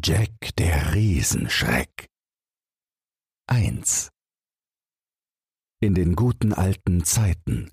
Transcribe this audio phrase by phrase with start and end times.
[0.00, 2.06] Jack der Riesenschreck
[3.48, 4.10] 1
[5.80, 7.70] In den guten alten Zeiten,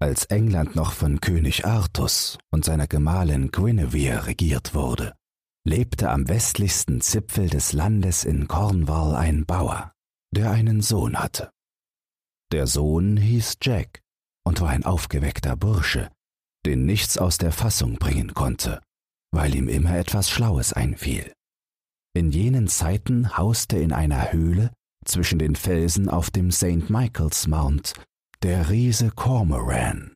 [0.00, 5.14] als England noch von König Artus und seiner Gemahlin Guinevere regiert wurde,
[5.64, 9.92] lebte am westlichsten Zipfel des Landes in Cornwall ein Bauer,
[10.34, 11.52] der einen Sohn hatte.
[12.50, 14.00] Der Sohn hieß Jack
[14.44, 16.10] und war ein aufgeweckter Bursche,
[16.66, 18.82] den nichts aus der Fassung bringen konnte,
[19.30, 21.32] weil ihm immer etwas Schlaues einfiel.
[22.18, 24.72] In jenen Zeiten hauste in einer Höhle
[25.04, 26.90] zwischen den Felsen auf dem St.
[26.90, 27.92] Michael's Mount
[28.42, 30.14] der Riese Cormoran.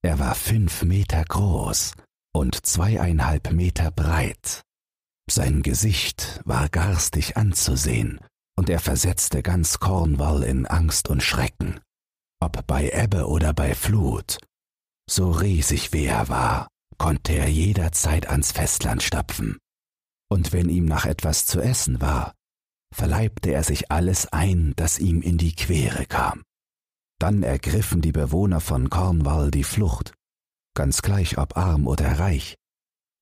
[0.00, 1.94] Er war fünf Meter groß
[2.32, 4.62] und zweieinhalb Meter breit.
[5.28, 8.20] Sein Gesicht war garstig anzusehen,
[8.56, 11.80] und er versetzte ganz Cornwall in Angst und Schrecken.
[12.40, 14.38] Ob bei Ebbe oder bei Flut,
[15.10, 19.58] so riesig wie er war, konnte er jederzeit ans Festland stapfen.
[20.30, 22.34] Und wenn ihm nach etwas zu essen war,
[22.94, 26.42] verleibte er sich alles ein, das ihm in die Quere kam.
[27.18, 30.14] Dann ergriffen die Bewohner von Cornwall die Flucht,
[30.74, 32.56] ganz gleich ob arm oder reich.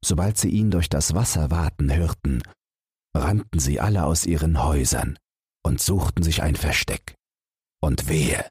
[0.04, 2.42] Sobald sie ihn durch das Wasser waten hörten,
[3.16, 5.18] rannten sie alle aus ihren Häusern
[5.64, 7.14] und suchten sich ein Versteck.
[7.80, 8.48] Und wehe,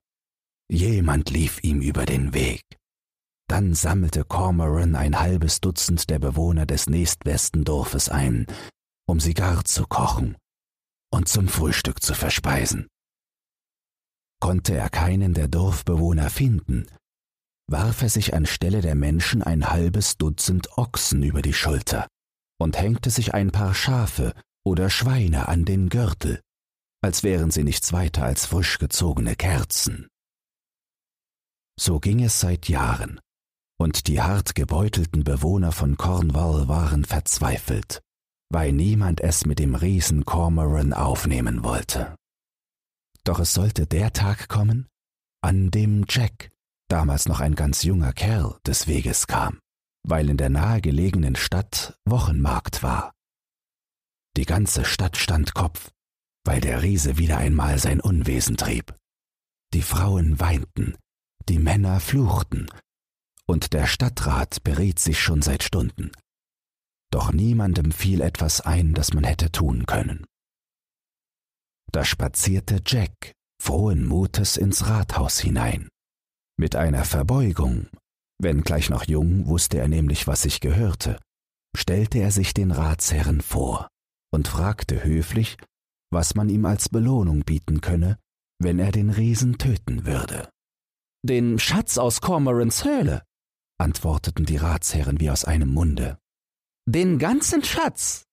[0.69, 2.63] jemand lief ihm über den Weg.
[3.47, 8.45] Dann sammelte Cormoran ein halbes Dutzend der Bewohner des nächstbesten Dorfes ein,
[9.07, 10.35] um sie gar zu kochen
[11.13, 12.87] und zum Frühstück zu verspeisen.
[14.39, 16.87] Konnte er keinen der Dorfbewohner finden,
[17.69, 22.07] warf er sich anstelle der Menschen ein halbes Dutzend Ochsen über die Schulter
[22.59, 24.33] und hängte sich ein paar Schafe
[24.65, 26.41] oder Schweine an den Gürtel,
[27.01, 30.07] als wären sie nichts weiter als frisch gezogene Kerzen.
[31.79, 33.19] So ging es seit Jahren,
[33.77, 38.01] und die hart gebeutelten Bewohner von Cornwall waren verzweifelt,
[38.49, 42.15] weil niemand es mit dem Riesen Cormoran aufnehmen wollte.
[43.23, 44.87] Doch es sollte der Tag kommen,
[45.41, 46.49] an dem Jack,
[46.87, 49.59] damals noch ein ganz junger Kerl, des Weges kam,
[50.03, 53.13] weil in der nahegelegenen Stadt Wochenmarkt war.
[54.37, 55.91] Die ganze Stadt stand Kopf,
[56.45, 58.95] weil der Riese wieder einmal sein Unwesen trieb.
[59.73, 60.95] Die Frauen weinten,
[61.49, 62.67] die Männer fluchten,
[63.47, 66.11] und der Stadtrat beriet sich schon seit Stunden.
[67.11, 70.25] Doch niemandem fiel etwas ein, das man hätte tun können.
[71.91, 75.89] Da spazierte Jack frohen Mutes ins Rathaus hinein.
[76.59, 77.87] Mit einer Verbeugung,
[78.39, 81.19] wenn gleich noch jung, wusste er nämlich, was sich gehörte,
[81.75, 83.87] stellte er sich den Ratsherren vor
[84.31, 85.57] und fragte höflich,
[86.11, 88.17] was man ihm als Belohnung bieten könne,
[88.59, 90.49] wenn er den Riesen töten würde.
[91.23, 93.23] Den Schatz aus Cormorans Höhle,
[93.77, 96.17] antworteten die Ratsherren wie aus einem Munde.
[96.85, 98.25] Den ganzen Schatz?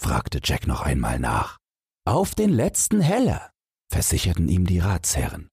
[0.00, 1.58] fragte Jack noch einmal nach.
[2.06, 3.50] Auf den letzten Heller,
[3.90, 5.48] versicherten ihm die Ratsherren.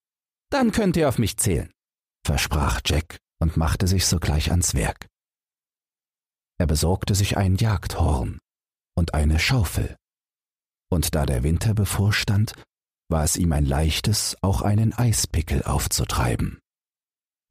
[0.50, 1.72] Dann könnt ihr auf mich zählen,
[2.26, 5.08] versprach Jack und machte sich sogleich ans Werk.
[6.60, 8.40] Er besorgte sich ein Jagdhorn
[8.96, 9.96] und eine Schaufel,
[10.92, 12.54] und da der Winter bevorstand,
[13.10, 16.61] war es ihm ein leichtes, auch einen Eispickel aufzutreiben.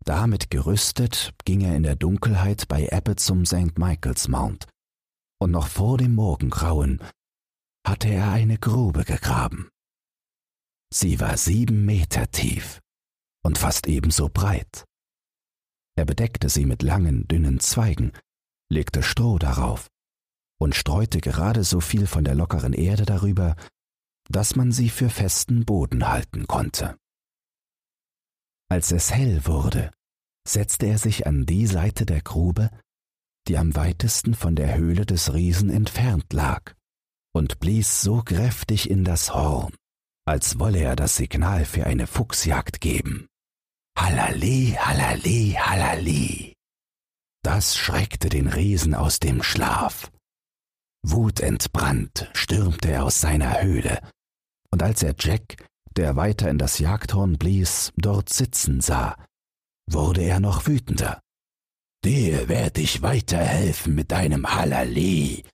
[0.05, 3.79] Damit gerüstet ging er in der Dunkelheit bei Ebbe zum St.
[3.79, 4.67] Michael's Mount,
[5.41, 7.03] und noch vor dem Morgengrauen
[7.87, 9.71] hatte er eine Grube gegraben.
[10.93, 12.81] Sie war sieben Meter tief
[13.45, 14.85] und fast ebenso breit.
[15.97, 18.13] Er bedeckte sie mit langen, dünnen Zweigen,
[18.71, 19.89] legte Stroh darauf
[20.59, 23.57] und streute gerade so viel von der lockeren Erde darüber,
[24.29, 26.97] dass man sie für festen Boden halten konnte.
[28.71, 29.91] Als es hell wurde,
[30.47, 32.71] setzte er sich an die Seite der Grube,
[33.49, 36.75] die am weitesten von der Höhle des Riesen entfernt lag,
[37.35, 39.75] und blies so kräftig in das Horn,
[40.25, 43.27] als wolle er das Signal für eine Fuchsjagd geben.
[43.99, 46.55] Hallali, hallali, hallali.
[47.43, 50.13] Das schreckte den Riesen aus dem Schlaf.
[51.03, 54.01] Wutentbrannt stürmte er aus seiner Höhle,
[54.71, 55.67] und als er Jack,
[56.01, 59.23] der weiter in das Jagdhorn blies, dort sitzen sah,
[59.87, 61.21] wurde er noch wütender.
[62.03, 65.45] Dir werd ich weiterhelfen mit deinem Hallali,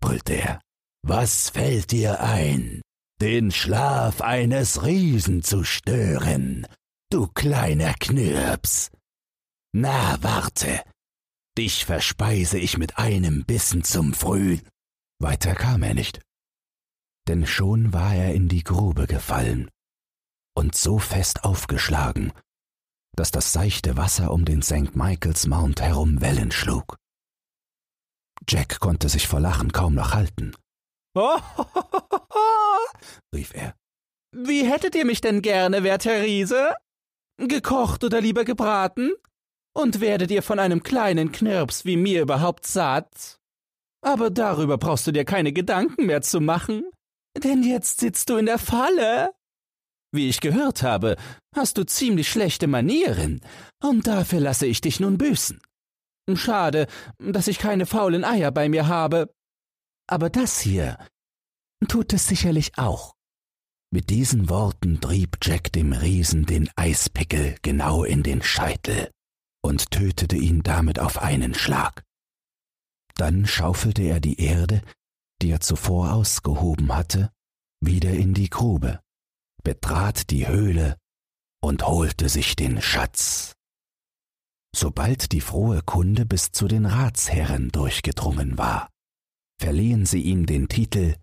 [0.00, 0.60] brüllte er.
[1.06, 2.82] Was fällt dir ein,
[3.20, 6.66] den Schlaf eines Riesen zu stören,
[7.10, 8.90] du kleiner Knirps?
[9.72, 10.82] Na, warte,
[11.56, 14.58] dich verspeise ich mit einem Bissen zum Früh.
[15.20, 16.20] Weiter kam er nicht,
[17.28, 19.70] denn schon war er in die Grube gefallen
[20.54, 22.32] und so fest aufgeschlagen,
[23.16, 24.94] dass das seichte Wasser um den St.
[24.94, 26.96] Michael's Mount herum Wellen schlug.
[28.48, 30.54] Jack konnte sich vor Lachen kaum noch halten,
[33.34, 33.74] rief er.
[34.32, 36.74] Wie hättet ihr mich denn gerne, werter Riese?
[37.36, 39.12] Gekocht oder lieber gebraten?
[39.76, 43.40] Und werdet ihr von einem kleinen Knirps wie mir überhaupt satt?
[44.02, 46.84] Aber darüber brauchst du dir keine Gedanken mehr zu machen,
[47.36, 49.32] denn jetzt sitzt du in der Falle.
[50.14, 51.16] Wie ich gehört habe,
[51.56, 53.40] hast du ziemlich schlechte Manieren,
[53.82, 55.60] und dafür lasse ich dich nun büßen.
[56.36, 56.86] Schade,
[57.18, 59.34] dass ich keine faulen Eier bei mir habe.
[60.06, 60.98] Aber das hier
[61.88, 63.14] tut es sicherlich auch.
[63.90, 69.10] Mit diesen Worten trieb Jack dem Riesen den Eispickel genau in den Scheitel
[69.62, 72.04] und tötete ihn damit auf einen Schlag.
[73.16, 74.80] Dann schaufelte er die Erde,
[75.42, 77.32] die er zuvor ausgehoben hatte,
[77.80, 79.00] wieder in die Grube,
[79.64, 80.96] betrat die Höhle
[81.60, 83.54] und holte sich den Schatz.
[84.76, 88.90] Sobald die frohe Kunde bis zu den Ratsherren durchgedrungen war,
[89.60, 91.16] verliehen sie ihm den Titel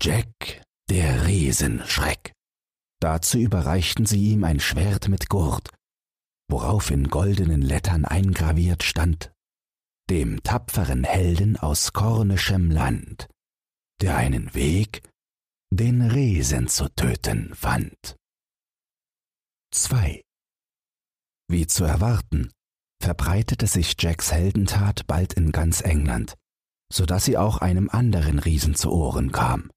[0.00, 2.32] Jack der Riesenschreck.
[3.00, 5.70] Dazu überreichten sie ihm ein Schwert mit Gurt,
[6.48, 9.32] worauf in goldenen Lettern eingraviert stand
[10.12, 13.28] dem tapferen Helden aus kornischem Land,
[14.02, 15.02] der einen Weg,
[15.74, 18.16] den Riesen zu töten fand.
[19.72, 20.20] 2.
[21.48, 22.52] Wie zu erwarten,
[23.02, 26.34] verbreitete sich Jacks Heldentat bald in ganz England,
[26.92, 29.70] so dass sie auch einem anderen Riesen zu Ohren kam,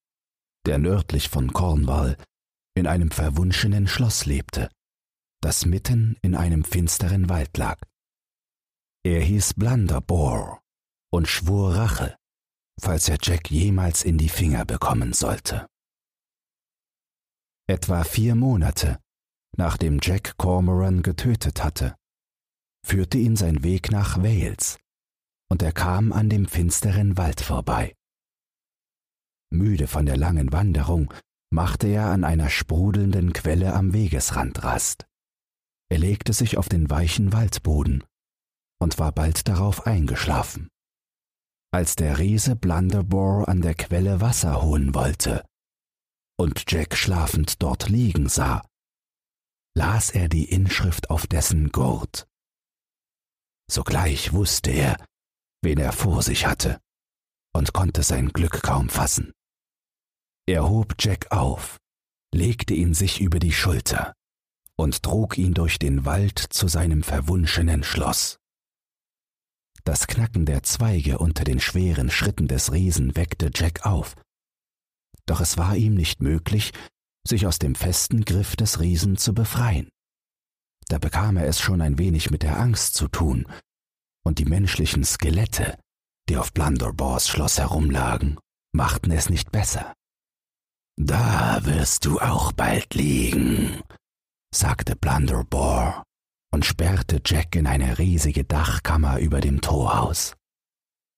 [0.65, 2.17] der nördlich von Cornwall
[2.75, 4.69] in einem verwunschenen Schloss lebte,
[5.41, 7.79] das mitten in einem finsteren Wald lag.
[9.05, 10.59] Er hieß Blunderbore
[11.09, 12.17] und schwur Rache,
[12.81, 15.67] falls er Jack jemals in die Finger bekommen sollte.
[17.67, 18.99] Etwa vier Monate,
[19.57, 21.95] nachdem Jack Cormoran getötet hatte,
[22.85, 24.77] führte ihn sein Weg nach Wales,
[25.49, 27.95] und er kam an dem finsteren Wald vorbei.
[29.51, 31.11] Müde von der langen Wanderung
[31.51, 35.07] machte er an einer sprudelnden Quelle am Wegesrand Rast.
[35.89, 38.03] Er legte sich auf den weichen Waldboden
[38.79, 40.67] und war bald darauf eingeschlafen.
[41.71, 45.43] Als der Riese Blunderbore an der Quelle Wasser holen wollte
[46.37, 48.61] und Jack schlafend dort liegen sah,
[49.75, 52.27] las er die Inschrift auf dessen Gurt.
[53.69, 54.97] Sogleich wusste er,
[55.61, 56.79] wen er vor sich hatte,
[57.53, 59.31] und konnte sein Glück kaum fassen.
[60.47, 61.77] Er hob Jack auf,
[62.33, 64.13] legte ihn sich über die Schulter
[64.77, 68.37] und trug ihn durch den Wald zu seinem verwunschenen Schloss.
[69.83, 74.15] Das Knacken der Zweige unter den schweren Schritten des Riesen weckte Jack auf.
[75.27, 76.71] Doch es war ihm nicht möglich,
[77.27, 79.89] sich aus dem festen Griff des Riesen zu befreien.
[80.87, 83.47] Da bekam er es schon ein wenig mit der Angst zu tun,
[84.23, 85.77] und die menschlichen Skelette,
[86.29, 88.39] die auf Blunderbores Schloss herumlagen,
[88.73, 89.93] machten es nicht besser.
[90.97, 93.81] Da wirst du auch bald liegen,
[94.53, 96.03] sagte Blunderbore
[96.51, 100.35] und sperrte Jack in eine riesige Dachkammer über dem Torhaus.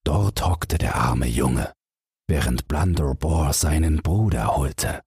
[0.03, 1.73] Dort hockte der arme Junge,
[2.27, 5.01] während Blunderbore seinen Bruder holte,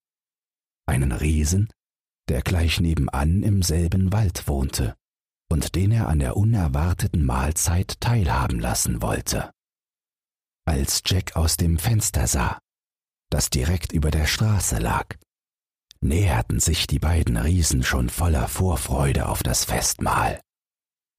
[0.86, 1.68] einen Riesen,
[2.28, 4.96] der gleich nebenan im selben Wald wohnte
[5.50, 9.50] und den er an der unerwarteten Mahlzeit teilhaben lassen wollte.
[10.64, 12.60] Als Jack aus dem Fenster sah,
[13.30, 15.16] das direkt über der Straße lag,
[16.00, 20.40] näherten sich die beiden Riesen schon voller Vorfreude auf das Festmahl.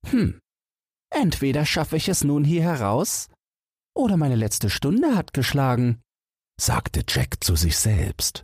[0.07, 0.39] Hm,
[1.09, 3.27] entweder schaffe ich es nun hier heraus,
[3.95, 6.01] oder meine letzte Stunde hat geschlagen,
[6.59, 8.43] sagte Jack zu sich selbst.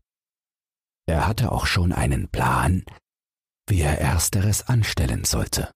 [1.08, 2.84] Er hatte auch schon einen Plan,
[3.68, 5.72] wie er ersteres anstellen sollte.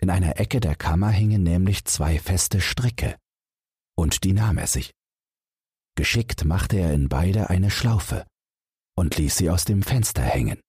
[0.00, 3.16] In einer Ecke der Kammer hingen nämlich zwei feste Stricke,
[3.96, 4.92] und die nahm er sich.
[5.96, 8.24] Geschickt machte er in beide eine Schlaufe,
[8.96, 10.60] und ließ sie aus dem Fenster hängen.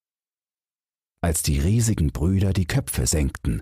[1.22, 3.62] Als die riesigen Brüder die Köpfe senkten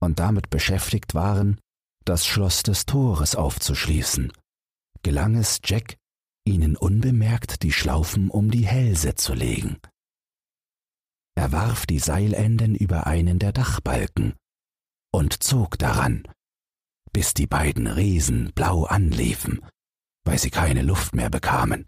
[0.00, 1.58] und damit beschäftigt waren,
[2.04, 4.32] das Schloss des Tores aufzuschließen,
[5.02, 5.96] gelang es Jack,
[6.44, 9.78] ihnen unbemerkt die Schlaufen um die Hälse zu legen.
[11.34, 14.34] Er warf die Seilenden über einen der Dachbalken
[15.12, 16.26] und zog daran,
[17.12, 19.64] bis die beiden Riesen blau anliefen,
[20.24, 21.86] weil sie keine Luft mehr bekamen.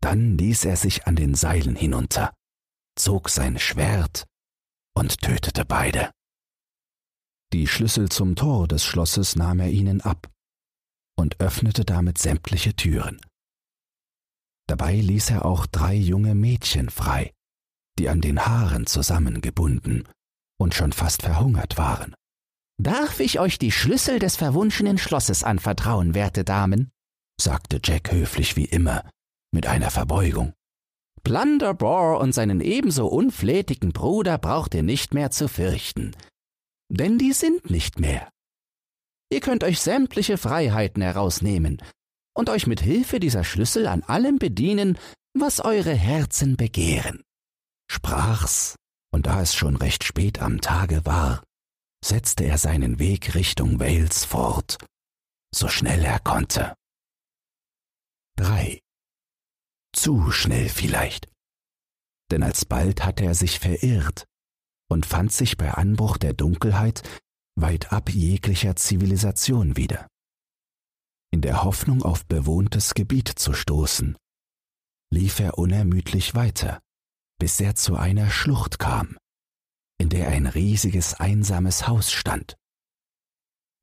[0.00, 2.34] Dann ließ er sich an den Seilen hinunter,
[2.96, 4.24] zog sein Schwert
[4.94, 6.10] und tötete beide.
[7.52, 10.28] Die Schlüssel zum Tor des Schlosses nahm er ihnen ab
[11.16, 13.20] und öffnete damit sämtliche Türen.
[14.68, 17.32] Dabei ließ er auch drei junge Mädchen frei,
[17.98, 20.08] die an den Haaren zusammengebunden
[20.58, 22.14] und schon fast verhungert waren.
[22.78, 26.90] Darf ich euch die Schlüssel des verwunschenen Schlosses anvertrauen, werte Damen?
[27.40, 29.08] sagte Jack höflich wie immer,
[29.52, 30.52] mit einer Verbeugung.
[31.22, 36.14] Blunderbore und seinen ebenso unflätigen Bruder braucht ihr nicht mehr zu fürchten,
[36.88, 38.30] denn die sind nicht mehr.
[39.30, 41.82] Ihr könnt euch sämtliche Freiheiten herausnehmen
[42.34, 44.98] und euch mit Hilfe dieser Schlüssel an allem bedienen,
[45.34, 47.22] was eure Herzen begehren.
[47.90, 48.76] Sprach's,
[49.12, 51.42] und da es schon recht spät am Tage war,
[52.04, 54.78] setzte er seinen Weg Richtung Wales fort,
[55.54, 56.74] so schnell er konnte.
[58.36, 58.80] 3.
[59.94, 61.28] Zu schnell vielleicht.
[62.30, 64.26] Denn alsbald hatte er sich verirrt
[64.88, 67.02] und fand sich bei Anbruch der Dunkelheit
[67.58, 70.06] weit ab jeglicher Zivilisation wieder.
[71.32, 74.16] In der Hoffnung auf bewohntes Gebiet zu stoßen,
[75.12, 76.80] lief er unermüdlich weiter,
[77.38, 79.16] bis er zu einer Schlucht kam,
[79.98, 82.56] in der ein riesiges einsames Haus stand.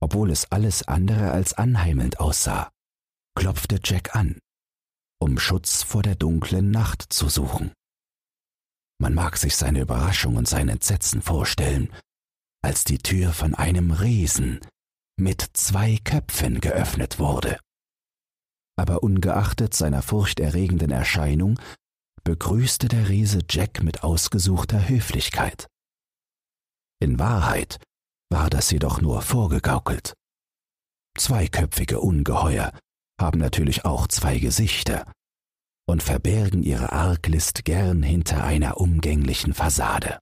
[0.02, 2.70] Obwohl es alles andere als anheimelnd aussah,
[3.36, 4.40] klopfte Jack an,
[5.20, 7.74] um Schutz vor der dunklen Nacht zu suchen.
[9.04, 11.92] Man mag sich seine Überraschung und sein Entsetzen vorstellen,
[12.64, 14.62] als die Tür von einem Riesen
[15.20, 17.60] mit zwei Köpfen geöffnet wurde.
[18.78, 21.60] Aber ungeachtet seiner furchterregenden Erscheinung
[22.24, 25.68] begrüßte der Riese Jack mit ausgesuchter Höflichkeit.
[27.02, 27.84] In Wahrheit
[28.32, 30.14] war das jedoch nur vorgegaukelt.
[31.18, 32.72] Zweiköpfige Ungeheuer
[33.20, 35.12] haben natürlich auch zwei Gesichter
[35.86, 40.20] und verbergen ihre Arglist gern hinter einer umgänglichen Fassade.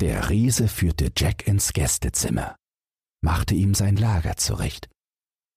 [0.00, 2.56] Der Riese führte Jack ins Gästezimmer,
[3.22, 4.88] machte ihm sein Lager zurecht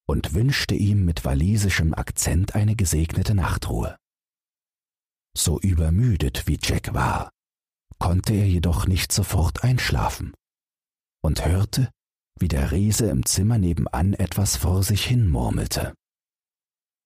[0.07, 3.97] und wünschte ihm mit walisischem Akzent eine gesegnete Nachtruhe.
[5.35, 7.31] So übermüdet wie Jack war,
[7.99, 10.33] konnte er jedoch nicht sofort einschlafen
[11.21, 11.91] und hörte,
[12.39, 15.93] wie der Riese im Zimmer nebenan etwas vor sich hin murmelte.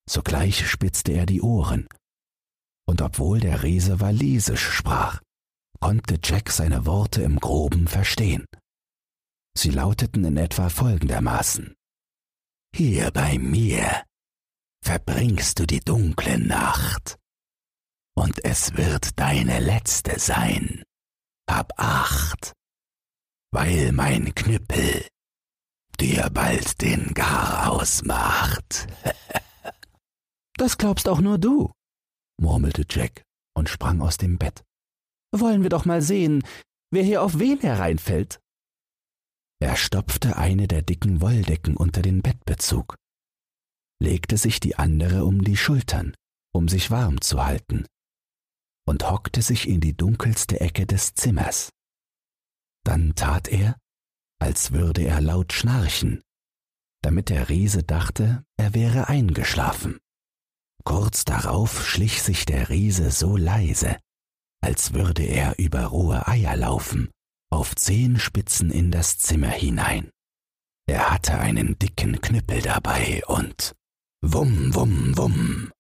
[0.10, 1.88] Sogleich spitzte er die Ohren,
[2.86, 5.22] und obwohl der Riese walisisch sprach,
[5.80, 8.46] konnte Jack seine Worte im groben verstehen.
[9.58, 11.76] Sie lauteten in etwa folgendermaßen
[12.76, 14.04] Hier bei mir
[14.84, 17.18] verbringst du die dunkle Nacht,
[18.16, 20.84] und es wird deine letzte sein.
[21.50, 22.54] Hab acht,
[23.52, 25.08] weil mein Knüppel
[26.00, 28.88] dir bald den Garaus macht.
[30.58, 31.72] das glaubst auch nur du,
[32.40, 33.24] murmelte Jack
[33.56, 34.64] und sprang aus dem Bett.
[35.32, 36.44] Wollen wir doch mal sehen,
[36.92, 38.40] wer hier auf wen hereinfällt.
[39.60, 42.96] Er stopfte eine der dicken Wolldecken unter den Bettbezug,
[44.02, 46.16] legte sich die andere um die Schultern,
[46.54, 47.88] um sich warm zu halten,
[48.86, 51.70] und hockte sich in die dunkelste Ecke des Zimmers.
[52.86, 53.78] Dann tat er,
[54.40, 56.22] als würde er laut schnarchen,
[57.02, 60.00] damit der Riese dachte, er wäre eingeschlafen.
[60.86, 63.98] Kurz darauf schlich sich der Riese so leise,
[64.62, 67.10] als würde er über rohe Eier laufen,
[67.50, 70.10] auf Zehenspitzen in das Zimmer hinein.
[70.88, 73.74] Er hatte einen dicken Knüppel dabei und
[74.22, 75.72] wumm, wumm, wumm,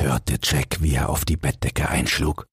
[0.00, 2.46] hörte Jack, wie er auf die Bettdecke einschlug,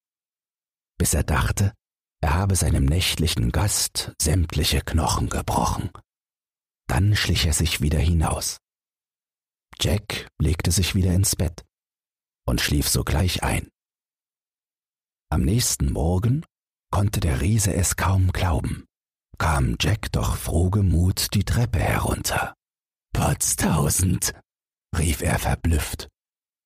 [0.99, 1.73] bis er dachte,
[2.21, 5.89] er habe seinem nächtlichen Gast sämtliche Knochen gebrochen.
[6.87, 8.57] Dann schlich er sich wieder hinaus.
[9.79, 11.66] Jack legte sich wieder ins Bett
[12.47, 13.69] und schlief sogleich ein.
[15.29, 16.45] Am nächsten Morgen
[16.91, 18.85] konnte der Riese es kaum glauben,
[19.37, 22.53] kam Jack doch frohgemut die Treppe herunter.
[23.13, 24.33] Potztausend,
[24.97, 26.07] rief er verblüfft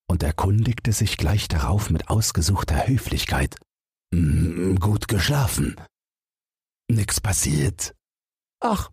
[0.07, 3.57] und erkundigte sich gleich darauf mit ausgesuchter Höflichkeit.
[4.13, 5.75] Mm, gut geschlafen.
[6.89, 7.95] Nix passiert.
[8.59, 8.91] Ach,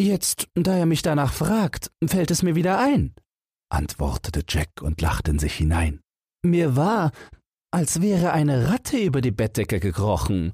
[0.00, 3.14] jetzt, da er mich danach fragt, fällt es mir wieder ein,
[3.68, 6.00] antwortete Jack und lachte in sich hinein.
[6.50, 7.12] Mir war,
[7.72, 10.52] als wäre eine Ratte über die Bettdecke gekrochen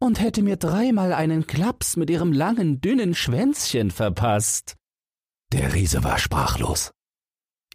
[0.00, 4.74] und hätte mir dreimal einen Klaps mit ihrem langen, dünnen Schwänzchen verpasst.
[5.52, 6.90] Der Riese war sprachlos.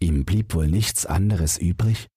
[0.00, 2.08] Ihm blieb wohl nichts anderes übrig,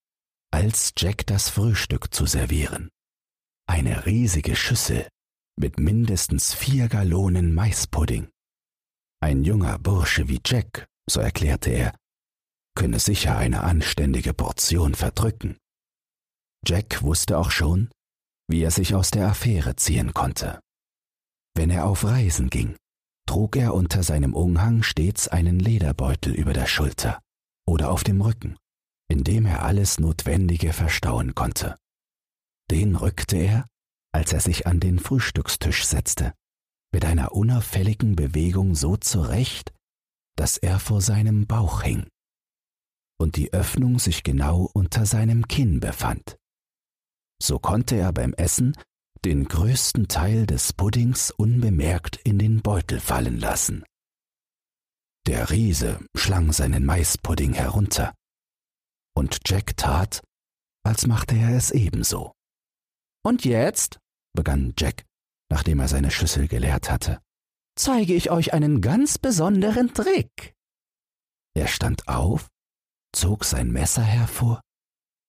[0.51, 2.89] als Jack das Frühstück zu servieren.
[3.67, 5.07] Eine riesige Schüssel
[5.57, 8.29] mit mindestens vier Gallonen Maispudding.
[9.21, 11.95] Ein junger Bursche wie Jack, so erklärte er,
[12.75, 15.57] könne sicher eine anständige Portion verdrücken.
[16.65, 17.89] Jack wusste auch schon,
[18.49, 20.59] wie er sich aus der Affäre ziehen konnte.
[21.55, 22.75] Wenn er auf Reisen ging,
[23.27, 27.19] trug er unter seinem Umhang stets einen Lederbeutel über der Schulter
[27.67, 28.57] oder auf dem Rücken,
[29.09, 31.77] in dem er alles Notwendige verstauen konnte.
[32.71, 33.67] Den rückte er,
[34.13, 36.33] als er sich an den Frühstückstisch setzte,
[36.93, 39.73] mit einer unauffälligen Bewegung so zurecht,
[40.35, 42.07] dass er vor seinem Bauch hing.
[43.23, 46.37] Und die Öffnung sich genau unter seinem Kinn befand.
[47.41, 48.75] So konnte er beim Essen
[49.23, 53.85] den größten Teil des Puddings unbemerkt in den Beutel fallen lassen.
[55.25, 58.13] Der Riese schlang seinen Maispudding herunter,
[59.15, 60.21] und Jack tat,
[60.85, 62.33] als machte er es ebenso.
[63.23, 63.99] Und jetzt,
[64.35, 65.05] begann Jack,
[65.49, 67.21] nachdem er seine Schüssel geleert hatte,
[67.79, 70.53] zeige ich euch einen ganz besonderen Trick.
[71.55, 72.49] Er stand auf,
[73.15, 74.61] zog sein Messer hervor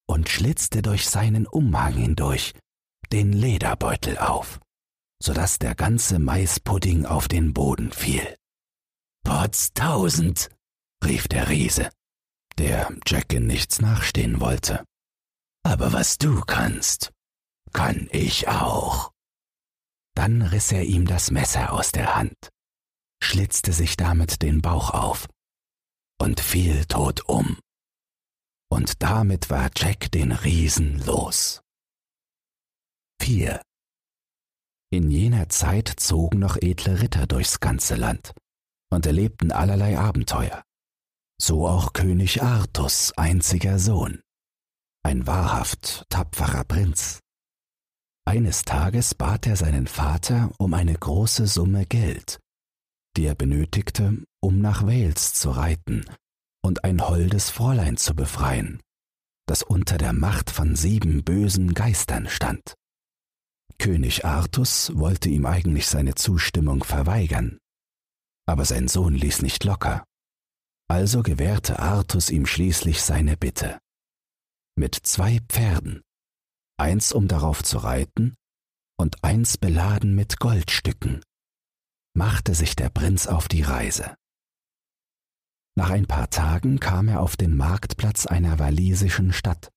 [0.09, 2.53] und schlitzte durch seinen Umhang hindurch
[3.13, 4.61] den Lederbeutel auf,
[5.23, 8.37] so dass der ganze Maispudding auf den Boden fiel.
[9.25, 10.51] Potztausend,
[11.05, 11.91] rief der Riese,
[12.59, 14.85] der Jack in nichts nachstehen wollte.
[15.63, 17.13] Aber was du kannst,
[17.73, 19.13] kann ich auch.
[20.15, 22.51] Dann riss er ihm das Messer aus der Hand,
[23.23, 25.27] schlitzte sich damit den Bauch auf
[26.21, 27.59] und fiel tot um.
[28.75, 31.63] Und damit war Jack den Riesen los.
[33.23, 33.63] 4.
[34.91, 38.35] In jener Zeit zogen noch edle Ritter durchs ganze Land
[38.91, 40.65] und erlebten allerlei Abenteuer.
[41.41, 44.23] So auch König Artus einziger Sohn,
[45.05, 47.21] ein wahrhaft tapferer Prinz.
[48.27, 52.41] Eines Tages bat er seinen Vater um eine große Summe Geld,
[53.17, 56.05] die er benötigte, um nach Wales zu reiten
[56.65, 58.81] und ein holdes Fräulein zu befreien,
[59.47, 62.75] das unter der Macht von sieben bösen Geistern stand.
[63.79, 67.59] König Artus wollte ihm eigentlich seine Zustimmung verweigern,
[68.47, 70.05] aber sein Sohn ließ nicht locker.
[70.89, 73.79] Also gewährte Artus ihm schließlich seine Bitte.
[74.75, 76.01] Mit zwei Pferden,
[76.79, 78.37] eins um darauf zu reiten
[78.99, 81.23] und eins beladen mit Goldstücken,
[82.17, 84.15] machte sich der Prinz auf die Reise.
[85.77, 89.71] Nach ein paar Tagen kam er auf den Marktplatz einer walisischen Stadt,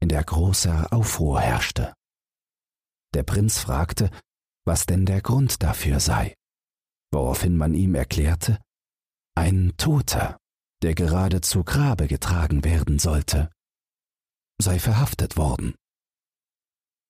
[0.00, 1.92] in der großer Aufruhr herrschte.
[3.14, 4.10] Der Prinz fragte,
[4.64, 6.34] was denn der Grund dafür sei,
[7.12, 8.58] woraufhin man ihm erklärte,
[9.36, 10.38] ein Toter,
[10.82, 13.50] der gerade zu Grabe getragen werden sollte,
[14.60, 15.74] sei verhaftet worden.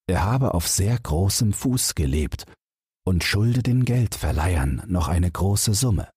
[0.07, 2.45] Er habe auf sehr großem Fuß gelebt
[3.05, 6.09] und schulde den Geldverleihern noch eine große Summe.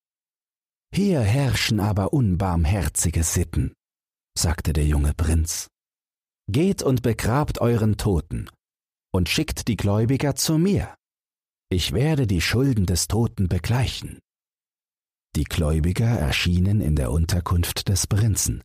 [0.94, 3.72] Hier herrschen aber unbarmherzige Sitten,
[4.36, 5.68] sagte der junge Prinz.
[6.50, 8.48] Geht und begrabt euren Toten
[9.12, 10.94] und schickt die Gläubiger zu mir.
[11.70, 14.20] Ich werde die Schulden des Toten begleichen.
[15.36, 18.64] Die Gläubiger erschienen in der Unterkunft des Prinzen.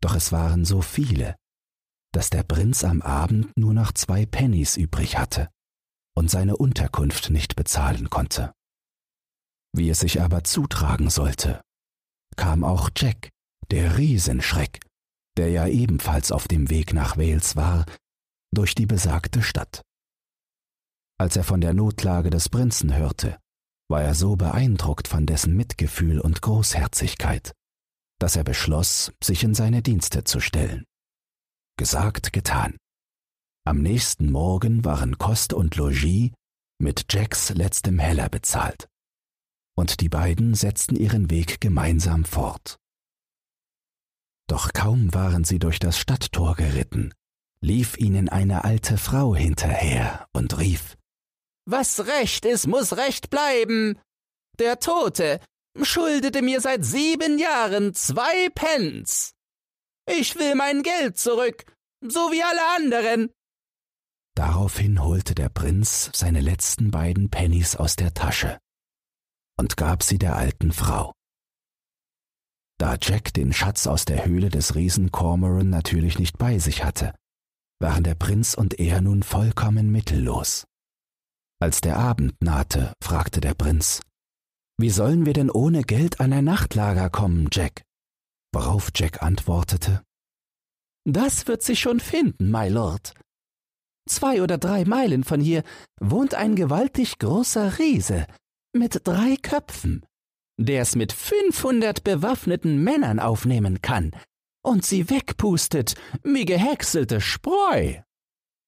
[0.00, 1.36] Doch es waren so viele,
[2.12, 5.48] dass der Prinz am Abend nur noch zwei Pennies übrig hatte
[6.16, 8.52] und seine Unterkunft nicht bezahlen konnte.
[9.72, 11.60] Wie es sich aber zutragen sollte,
[12.36, 13.28] kam auch Jack,
[13.70, 14.80] der Riesenschreck,
[15.36, 17.84] der ja ebenfalls auf dem Weg nach Wales war,
[18.54, 19.82] durch die besagte Stadt.
[21.18, 23.38] Als er von der Notlage des Prinzen hörte,
[23.88, 27.52] war er so beeindruckt von dessen Mitgefühl und Großherzigkeit,
[28.18, 30.84] dass er beschloss, sich in seine Dienste zu stellen.
[31.76, 32.76] Gesagt, getan.
[33.64, 36.30] Am nächsten Morgen waren Kost und Logis
[36.80, 38.88] mit Jacks letztem Heller bezahlt,
[39.78, 42.80] und die beiden setzten ihren Weg gemeinsam fort.
[44.48, 47.14] Doch kaum waren sie durch das Stadttor geritten,
[47.60, 50.96] lief ihnen eine alte Frau hinterher und rief
[51.64, 54.00] Was recht ist, muss recht bleiben.
[54.58, 55.38] Der Tote
[55.80, 59.34] schuldete mir seit sieben Jahren zwei Pence.
[60.10, 61.64] Ich will mein Geld zurück,
[62.00, 63.30] so wie alle anderen.
[64.34, 68.58] Daraufhin holte der Prinz seine letzten beiden Pennies aus der Tasche
[69.58, 71.12] und gab sie der alten Frau.
[72.78, 77.12] Da Jack den Schatz aus der Höhle des Riesen Cormoran natürlich nicht bei sich hatte,
[77.80, 80.64] waren der Prinz und er nun vollkommen mittellos.
[81.60, 84.00] Als der Abend nahte, fragte der Prinz,
[84.78, 87.82] Wie sollen wir denn ohne Geld an ein Nachtlager kommen, Jack?
[88.54, 90.04] Worauf Jack antwortete,
[91.04, 93.12] Das wird sich schon finden, my Lord.
[94.08, 95.64] Zwei oder drei Meilen von hier
[96.00, 98.26] wohnt ein gewaltig großer Riese
[98.72, 100.04] mit drei Köpfen,
[100.58, 104.12] der es mit fünfhundert bewaffneten Männern aufnehmen kann
[104.62, 108.00] und sie wegpustet wie gehäckselte Spreu.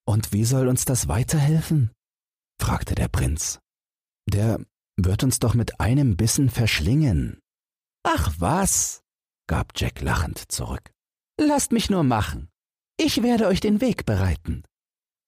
[0.06, 1.90] Und wie soll uns das weiterhelfen?
[2.60, 3.60] fragte der Prinz.
[4.28, 4.60] Der
[4.96, 7.40] wird uns doch mit einem Bissen verschlingen.
[8.02, 9.02] Ach was,
[9.46, 10.90] gab Jack lachend zurück.
[11.38, 12.48] Lasst mich nur machen.
[12.98, 14.62] Ich werde euch den Weg bereiten.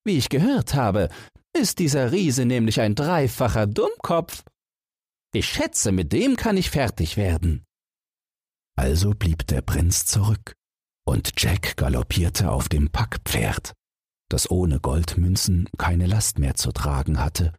[0.05, 1.09] Wie ich gehört habe,
[1.57, 4.43] ist dieser Riese nämlich ein dreifacher Dummkopf.
[5.35, 7.65] Ich schätze, mit dem kann ich fertig werden.
[8.77, 10.55] Also blieb der Prinz zurück
[11.07, 13.73] und Jack galoppierte auf dem Packpferd,
[14.29, 17.55] das ohne Goldmünzen keine Last mehr zu tragen hatte,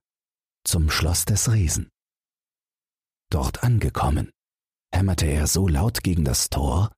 [0.63, 1.89] zum Schloss des Riesen.
[3.31, 4.29] Dort angekommen,
[4.93, 6.91] hämmerte er so laut gegen das Tor,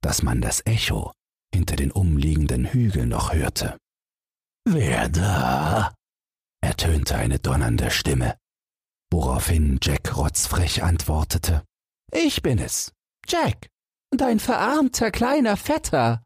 [0.00, 1.12] dass man das Echo
[1.52, 3.76] hinter den umliegenden Hügeln noch hörte.
[4.64, 5.92] Wer da?
[6.62, 8.36] ertönte eine donnernde Stimme,
[9.10, 11.64] woraufhin Jack rotzfrech antwortete.
[12.12, 12.92] Ich bin es,
[13.26, 13.68] Jack,
[14.10, 16.22] dein verarmter kleiner Vetter.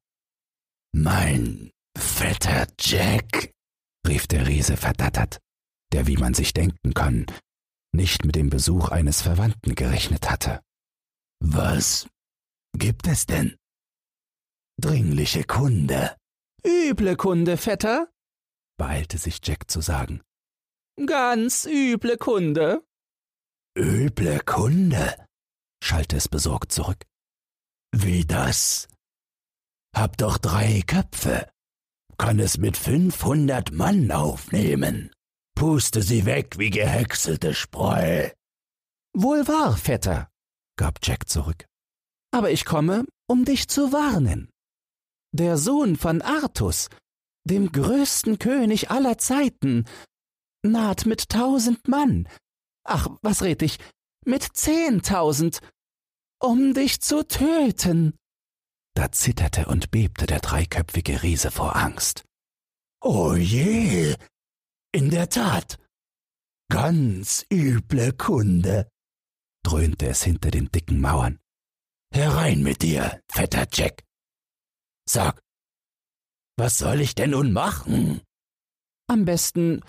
[0.92, 3.52] Mein Vetter Jack,
[4.06, 5.38] rief der Riese verdattert,
[5.92, 7.26] der, wie man sich denken kann,
[7.92, 10.60] nicht mit dem Besuch eines Verwandten gerechnet hatte.
[11.40, 12.08] Was
[12.76, 13.56] gibt es denn?
[14.80, 16.16] Dringliche Kunde.
[16.66, 18.08] Üble Kunde, Vetter,
[18.76, 20.22] beeilte sich Jack zu sagen.
[20.96, 22.84] Ganz üble Kunde.
[23.76, 25.26] Üble Kunde?
[25.82, 27.04] schallte es besorgt zurück.
[27.92, 28.86] Wie das?
[29.94, 31.50] Hab doch drei Köpfe.
[32.16, 35.10] Kann es mit fünfhundert Mann aufnehmen.
[35.56, 38.30] Puste sie weg wie gehäckselte Spreu.
[39.16, 40.28] Wohl wahr, Vetter,
[40.76, 41.66] gab Jack zurück.
[42.32, 44.48] Aber ich komme, um dich zu warnen.
[45.32, 46.88] Der Sohn von Artus,
[47.44, 49.84] dem größten König aller Zeiten,
[50.64, 52.28] naht mit tausend Mann,
[52.84, 53.78] ach, was red ich,
[54.24, 55.60] mit zehntausend,
[56.40, 58.16] um dich zu töten.
[58.94, 62.24] Da zitterte und bebte der dreiköpfige Riese vor Angst.
[63.02, 64.16] O je,
[64.92, 65.78] in der Tat,
[66.70, 68.88] ganz üble Kunde,
[69.64, 71.38] dröhnte es hinter den dicken Mauern.
[72.12, 74.04] Herein mit dir, fetter Jack.
[75.08, 75.42] Sag,
[76.56, 78.22] was soll ich denn nun machen?
[79.08, 79.82] Am besten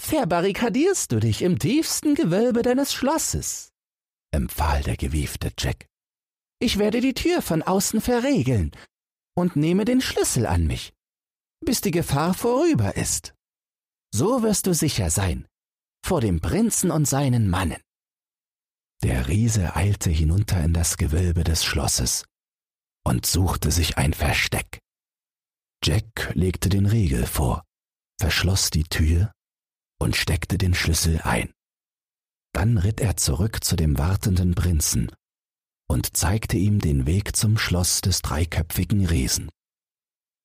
[0.00, 3.70] verbarrikadierst du dich im tiefsten Gewölbe deines Schlosses,
[4.32, 5.86] empfahl der gewiefte Jack.
[6.58, 8.72] Ich werde die Tür von außen verriegeln
[9.36, 10.92] und nehme den Schlüssel an mich,
[11.64, 13.34] bis die Gefahr vorüber ist.
[14.12, 15.46] So wirst du sicher sein
[16.04, 17.80] vor dem Prinzen und seinen Mannen.
[19.02, 22.24] Der Riese eilte hinunter in das Gewölbe des Schlosses
[23.04, 24.80] und suchte sich ein Versteck.
[25.84, 27.64] Jack legte den Riegel vor,
[28.18, 29.32] verschloss die Tür
[30.00, 31.52] und steckte den Schlüssel ein.
[32.52, 35.12] Dann ritt er zurück zu dem wartenden Prinzen
[35.88, 39.50] und zeigte ihm den Weg zum Schloss des dreiköpfigen Riesen.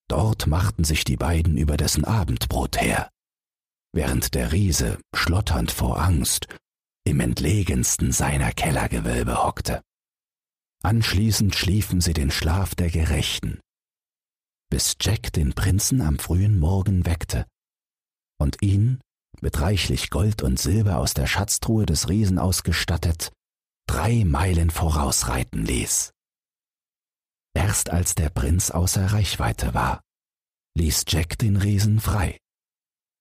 [0.08, 3.10] Dort machten sich die beiden über dessen Abendbrot her,
[3.92, 6.48] während der Riese, schlotternd vor Angst,
[7.06, 9.82] im entlegensten seiner Kellergewölbe hockte.
[10.84, 13.60] Anschließend schliefen sie den Schlaf der Gerechten,
[14.70, 17.46] bis Jack den Prinzen am frühen Morgen weckte
[18.40, 19.00] und ihn,
[19.42, 23.32] mit reichlich Gold und Silber aus der Schatztruhe des Riesen ausgestattet,
[23.88, 26.12] drei Meilen vorausreiten ließ.
[27.56, 30.02] Erst als der Prinz außer Reichweite war,
[30.78, 32.38] ließ Jack den Riesen frei.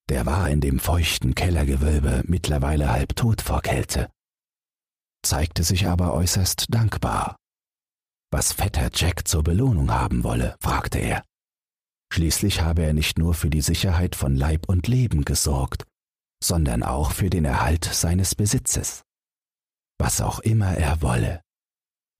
[0.09, 4.11] Der war in dem feuchten Kellergewölbe mittlerweile halb tot vor Kälte,
[5.24, 7.37] zeigte sich aber äußerst dankbar.
[8.31, 11.24] Was fetter Jack zur Belohnung haben wolle, fragte er.
[12.12, 15.85] Schließlich habe er nicht nur für die Sicherheit von Leib und Leben gesorgt,
[16.44, 19.04] sondern auch für den Erhalt seines Besitzes
[19.98, 21.42] was auch immer er wolle.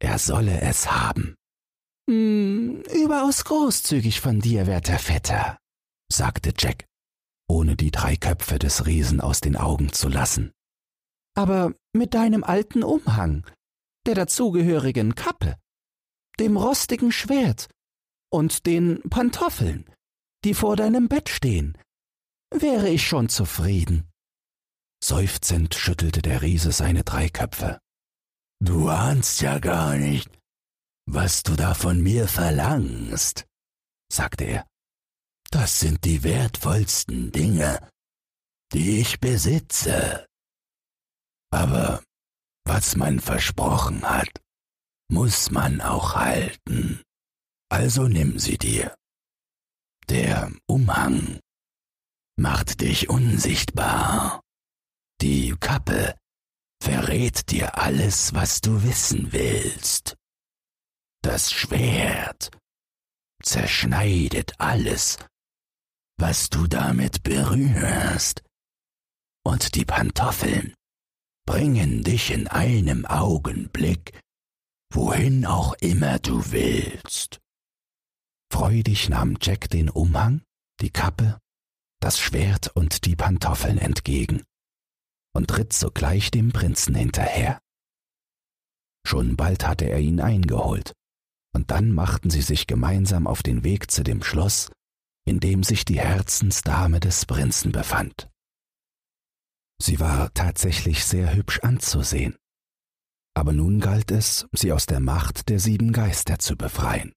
[0.00, 1.34] Er solle es haben.
[2.08, 5.58] Hm, überaus großzügig von dir, werter Vetter,
[6.10, 6.87] sagte Jack,
[7.48, 10.52] ohne die drei Köpfe des Riesen aus den Augen zu lassen.
[11.37, 13.46] Aber mit deinem alten Umhang,
[14.06, 15.56] der dazugehörigen Kappe,
[16.38, 17.68] dem rostigen Schwert
[18.30, 19.87] und den Pantoffeln,
[20.44, 21.78] die vor deinem Bett stehen,
[22.50, 24.08] wäre ich schon zufrieden.
[25.06, 27.78] Seufzend schüttelte der Riese seine drei Köpfe.
[28.58, 30.30] Du ahnst ja gar nicht,
[31.04, 33.44] was du da von mir verlangst,
[34.10, 34.66] sagte er.
[35.50, 37.86] Das sind die wertvollsten Dinge,
[38.72, 40.26] die ich besitze.
[41.50, 42.02] Aber
[42.64, 44.40] was man versprochen hat,
[45.10, 47.02] muss man auch halten.
[47.68, 48.96] Also nimm sie dir.
[50.08, 51.40] Der Umhang
[52.36, 54.43] macht dich unsichtbar.
[55.20, 56.14] Die Kappe
[56.83, 60.16] verrät dir alles, was du wissen willst.
[61.22, 62.50] Das Schwert
[63.42, 65.18] zerschneidet alles,
[66.18, 68.42] was du damit berührst.
[69.46, 70.74] Und die Pantoffeln
[71.46, 74.18] bringen dich in einem Augenblick,
[74.92, 77.40] wohin auch immer du willst.
[78.53, 80.42] Freudig nahm Jack den Umhang,
[80.81, 81.38] die Kappe,
[82.00, 84.44] das Schwert und die Pantoffeln entgegen
[85.35, 87.61] und ritt sogleich dem Prinzen hinterher.
[89.07, 90.92] Schon bald hatte er ihn eingeholt,
[91.55, 94.70] und dann machten sie sich gemeinsam auf den Weg zu dem Schloss,
[95.27, 98.31] in dem sich die Herzensdame des Prinzen befand.
[99.81, 102.37] Sie war tatsächlich sehr hübsch anzusehen,
[103.37, 107.12] aber nun galt es, sie aus der Macht der sieben Geister zu befreien.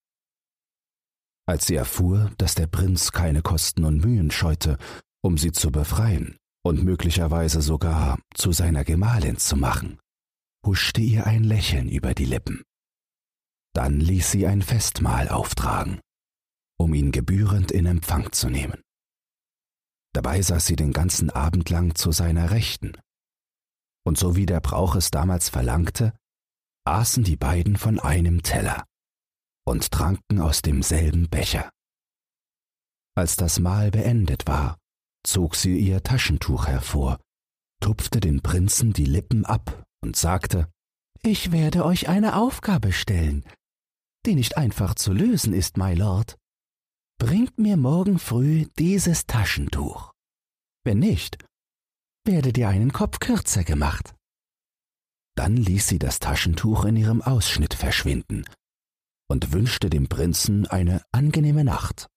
[1.47, 4.77] Als sie erfuhr, dass der Prinz keine Kosten und Mühen scheute,
[5.23, 9.99] um sie zu befreien und möglicherweise sogar zu seiner Gemahlin zu machen,
[10.65, 12.63] huschte ihr ein Lächeln über die Lippen.
[13.73, 16.01] Dann ließ sie ein Festmahl auftragen,
[16.77, 18.81] um ihn gebührend in Empfang zu nehmen.
[20.13, 22.97] Dabei saß sie den ganzen Abend lang zu seiner Rechten.
[24.05, 26.13] Und so wie der Brauch es damals verlangte,
[26.85, 28.83] aßen die beiden von einem Teller
[29.65, 31.69] und tranken aus demselben Becher.
[33.15, 34.77] Als das Mahl beendet war,
[35.27, 37.19] zog sie ihr Taschentuch hervor,
[37.81, 40.71] tupfte den Prinzen die Lippen ab und sagte,
[41.21, 43.43] Ich werde euch eine Aufgabe stellen,
[44.25, 46.37] die nicht einfach zu lösen ist, my Lord.
[47.19, 50.11] Bringt mir morgen früh dieses Taschentuch.
[50.83, 51.37] Wenn nicht,
[52.25, 54.15] werdet ihr einen Kopf kürzer gemacht.
[55.35, 58.45] Dann ließ sie das Taschentuch in ihrem Ausschnitt verschwinden
[59.29, 62.07] und wünschte dem Prinzen eine angenehme Nacht.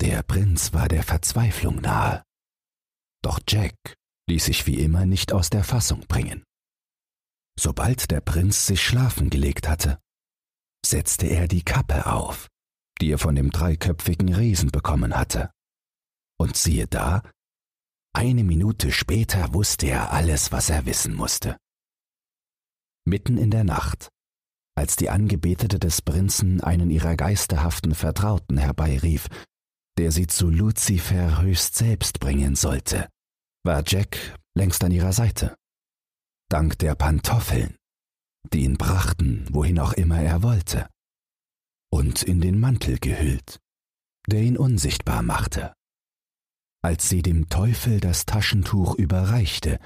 [0.00, 2.22] Der Prinz war der Verzweiflung nahe.
[3.22, 3.74] Doch Jack
[4.28, 6.44] ließ sich wie immer nicht aus der Fassung bringen.
[7.58, 9.98] Sobald der Prinz sich schlafen gelegt hatte,
[10.84, 12.48] setzte er die Kappe auf,
[13.00, 15.50] die er von dem dreiköpfigen Riesen bekommen hatte.
[16.38, 17.22] Und siehe da,
[18.12, 21.56] eine Minute später wusste er alles, was er wissen musste.
[23.06, 24.08] Mitten in der Nacht
[24.76, 29.28] als die Angebetete des Prinzen einen ihrer geisterhaften Vertrauten herbeirief,
[29.98, 33.08] der sie zu Luzifer höchst selbst bringen sollte,
[33.64, 35.56] war Jack längst an ihrer Seite.
[36.50, 37.76] Dank der Pantoffeln,
[38.52, 40.88] die ihn brachten, wohin auch immer er wollte,
[41.92, 43.60] und in den Mantel gehüllt,
[44.28, 45.74] der ihn unsichtbar machte.
[46.82, 49.78] Als sie dem Teufel das Taschentuch überreichte,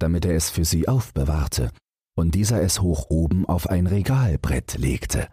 [0.00, 1.70] damit er es für sie aufbewahrte,
[2.16, 5.32] und dieser es hoch oben auf ein Regalbrett legte,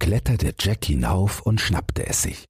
[0.00, 2.46] kletterte Jack hinauf und schnappte es sich.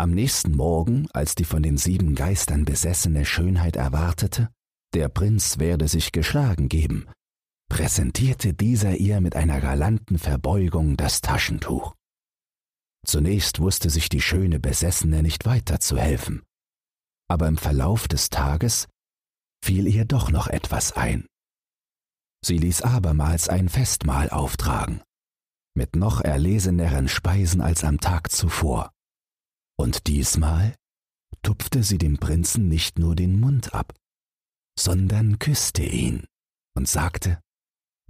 [0.00, 4.48] Am nächsten Morgen, als die von den sieben Geistern besessene Schönheit erwartete,
[4.94, 7.06] der Prinz werde sich geschlagen geben,
[7.68, 11.94] präsentierte dieser ihr mit einer galanten Verbeugung das Taschentuch.
[13.04, 16.44] Zunächst wusste sich die schöne Besessene nicht weiter zu helfen,
[17.28, 18.88] aber im Verlauf des Tages
[19.62, 21.26] fiel ihr doch noch etwas ein.
[22.42, 25.02] Sie ließ abermals ein Festmahl auftragen,
[25.76, 28.92] mit noch erleseneren Speisen als am Tag zuvor.
[29.80, 30.74] Und diesmal
[31.42, 33.94] tupfte sie dem Prinzen nicht nur den Mund ab,
[34.78, 36.26] sondern küsste ihn
[36.76, 37.40] und sagte,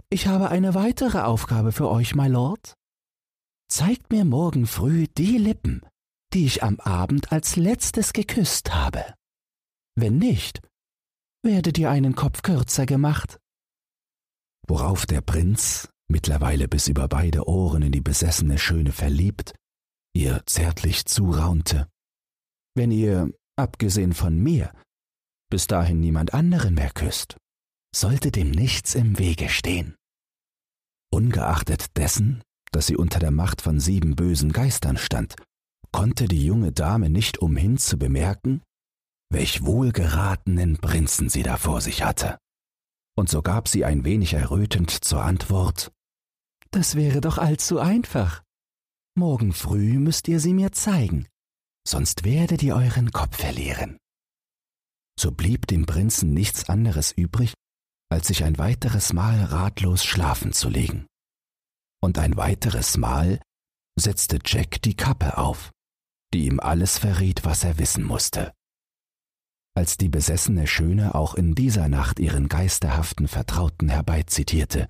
[0.09, 2.75] Ich habe eine weitere Aufgabe für euch, my Lord.
[3.69, 5.81] Zeigt mir morgen früh die Lippen,
[6.33, 9.15] die ich am Abend als letztes geküsst habe.
[9.95, 10.61] Wenn nicht,
[11.41, 13.39] werdet ihr einen Kopf kürzer gemacht
[14.71, 19.53] worauf der Prinz, mittlerweile bis über beide Ohren in die besessene Schöne verliebt,
[20.13, 21.87] ihr zärtlich zuraunte.
[22.75, 24.73] Wenn ihr, abgesehen von mir,
[25.49, 27.37] bis dahin niemand anderen mehr küsst,
[27.93, 29.95] sollte dem nichts im Wege stehen.
[31.13, 35.35] Ungeachtet dessen, dass sie unter der Macht von sieben bösen Geistern stand,
[35.91, 38.61] konnte die junge Dame nicht umhin zu bemerken,
[39.29, 42.37] welch wohlgeratenen Prinzen sie da vor sich hatte
[43.21, 45.91] und so gab sie ein wenig errötend zur Antwort
[46.71, 48.43] Das wäre doch allzu einfach.
[49.15, 51.27] Morgen früh müsst ihr sie mir zeigen,
[51.85, 53.97] sonst werdet ihr euren Kopf verlieren.
[55.19, 57.53] So blieb dem Prinzen nichts anderes übrig,
[58.09, 61.07] als sich ein weiteres Mal ratlos schlafen zu legen.
[62.01, 63.41] Und ein weiteres Mal
[63.99, 65.71] setzte Jack die Kappe auf,
[66.33, 68.53] die ihm alles verriet, was er wissen musste.
[69.75, 74.89] Als die besessene Schöne auch in dieser Nacht ihren geisterhaften Vertrauten herbeizitierte,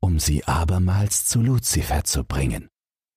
[0.00, 2.68] um sie abermals zu Luzifer zu bringen,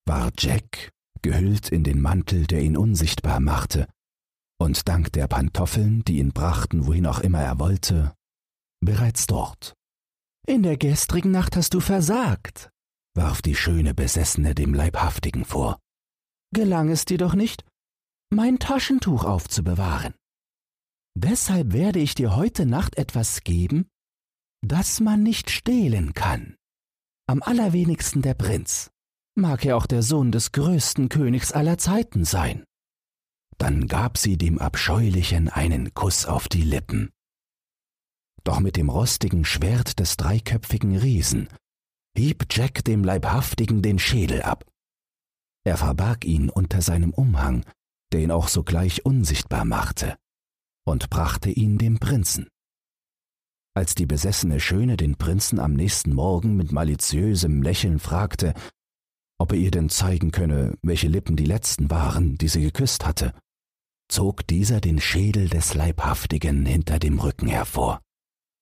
[0.06, 0.92] war Jack,
[1.22, 3.88] gehüllt in den Mantel, der ihn unsichtbar machte,
[4.60, 8.14] und dank der Pantoffeln, die ihn brachten, wohin auch immer er wollte,
[8.80, 9.74] bereits dort.
[10.48, 12.70] In der gestrigen Nacht hast du versagt,
[13.16, 15.80] warf die schöne Besessene dem Leibhaftigen vor.
[16.54, 17.66] Gelang es dir doch nicht,
[18.30, 20.14] mein Taschentuch aufzubewahren.
[21.18, 23.88] Deshalb werde ich dir heute Nacht etwas geben,
[24.62, 26.56] das man nicht stehlen kann.
[27.28, 28.92] Am allerwenigsten der Prinz,
[29.36, 32.64] mag er auch der Sohn des größten Königs aller Zeiten sein.
[33.58, 37.12] Dann gab sie dem Abscheulichen einen Kuss auf die Lippen.
[38.44, 41.50] Doch mit dem rostigen Schwert des dreiköpfigen Riesen
[42.18, 44.66] hieb Jack dem Leibhaftigen den Schädel ab.
[45.66, 47.66] Er verbarg ihn unter seinem Umhang,
[48.14, 50.16] der ihn auch sogleich unsichtbar machte,
[50.86, 52.48] und brachte ihn dem Prinzen.
[53.74, 58.54] Als die besessene Schöne den Prinzen am nächsten Morgen mit maliziösem Lächeln fragte,
[59.38, 63.34] ob er ihr denn zeigen könne, welche Lippen die letzten waren, die sie geküsst hatte,
[64.08, 68.02] zog dieser den Schädel des Leibhaftigen hinter dem Rücken hervor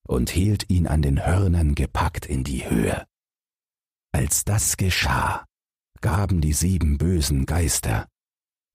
[0.07, 3.05] und hielt ihn an den Hörnern gepackt in die Höhe.
[4.11, 5.45] Als das geschah,
[6.01, 8.07] gaben die sieben bösen Geister,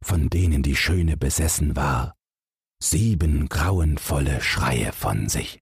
[0.03, 2.15] von denen die Schöne besessen war,
[2.83, 5.61] sieben grauenvolle Schreie von sich.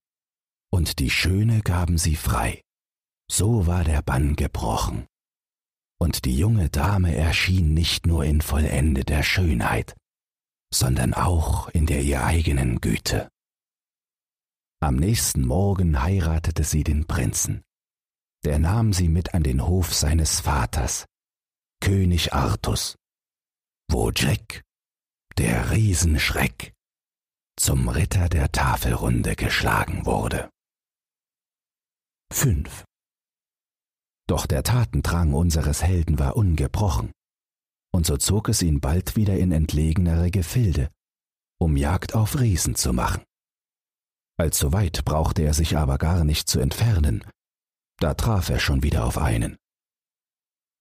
[0.70, 2.61] Und die Schöne gaben sie frei.
[3.31, 5.07] So war der Bann gebrochen.
[5.98, 9.96] Und die junge Dame erschien nicht nur in vollendeter Schönheit,
[10.72, 13.28] sondern auch in der ihr eigenen Güte.
[14.80, 17.62] Am nächsten Morgen heiratete sie den Prinzen.
[18.44, 21.06] Der nahm sie mit an den Hof seines Vaters,
[21.80, 22.96] König Artus,
[23.90, 24.62] wo Jack,
[25.38, 26.74] der Riesenschreck,
[27.59, 30.50] zum Ritter der Tafelrunde geschlagen wurde.
[32.32, 32.85] 5.
[34.28, 37.12] Doch der Tatendrang unseres Helden war ungebrochen,
[37.92, 40.90] und so zog es ihn bald wieder in entlegenere Gefilde,
[41.60, 43.22] um Jagd auf Riesen zu machen.
[44.38, 47.24] Allzu weit brauchte er sich aber gar nicht zu entfernen,
[47.98, 49.56] da traf er schon wieder auf einen.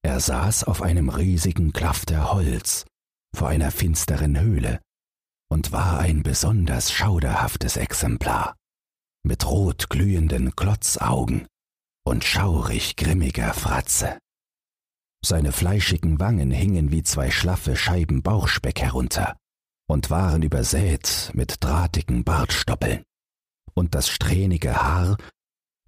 [0.04, 2.86] Er saß auf einem riesigen Klafter Holz
[3.36, 4.82] vor einer finsteren Höhle
[5.50, 8.56] und war ein besonders schauderhaftes Exemplar,
[9.24, 11.48] mit rot glühenden Klotzaugen
[12.06, 14.18] und schaurig grimmiger Fratze.
[15.24, 19.36] Seine fleischigen Wangen hingen wie zwei schlaffe Scheiben Bauchspeck herunter
[19.88, 23.04] und waren übersät mit drahtigen Bartstoppeln,
[23.74, 25.18] und das strähnige Haar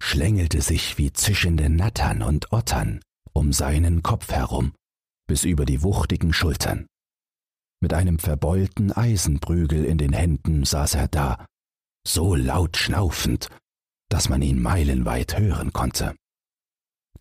[0.02, 3.00] schlängelte sich wie zischende Nattern und Ottern
[3.32, 4.74] um seinen Kopf herum,
[5.28, 6.86] bis über die wuchtigen Schultern.
[7.80, 11.46] Mit einem verbeulten Eisenprügel in den Händen saß er da,
[12.04, 13.48] so laut schnaufend,
[14.08, 16.16] dass man ihn meilenweit hören konnte.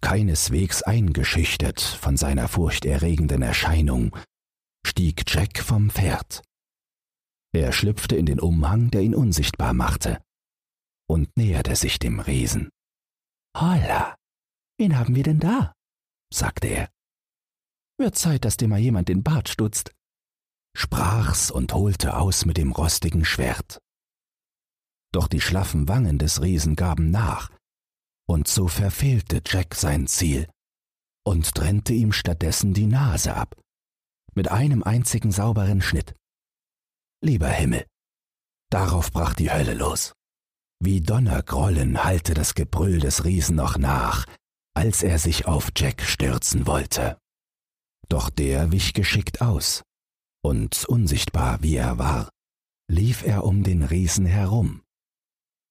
[0.02, 4.16] Keineswegs eingeschüchtert von seiner furchterregenden Erscheinung,
[4.86, 6.44] stieg Jack vom Pferd.
[7.54, 10.22] Er schlüpfte in den Umhang, der ihn unsichtbar machte,
[11.10, 12.70] und näherte sich dem Riesen.
[13.58, 14.16] Holla,
[14.78, 15.74] wen haben wir denn da?
[16.32, 16.90] sagte er.
[17.98, 19.92] Wird Zeit, dass dir mal jemand den Bart stutzt,
[20.76, 23.80] sprach's und holte aus mit dem rostigen Schwert.
[25.18, 27.50] Doch die schlaffen Wangen des Riesen gaben nach,
[28.30, 30.48] und so verfehlte Jack sein Ziel
[31.26, 33.60] und trennte ihm stattdessen die Nase ab,
[34.36, 36.14] mit einem einzigen sauberen Schnitt.
[37.24, 37.88] Lieber Himmel,
[38.70, 40.14] darauf brach die Hölle los.
[40.80, 44.28] Wie Donnergrollen hallte das Gebrüll des Riesen noch nach,
[44.76, 47.18] als er sich auf Jack stürzen wollte.
[48.08, 49.82] Doch der wich geschickt aus,
[50.44, 52.30] und unsichtbar wie er war,
[52.88, 54.84] lief er um den Riesen herum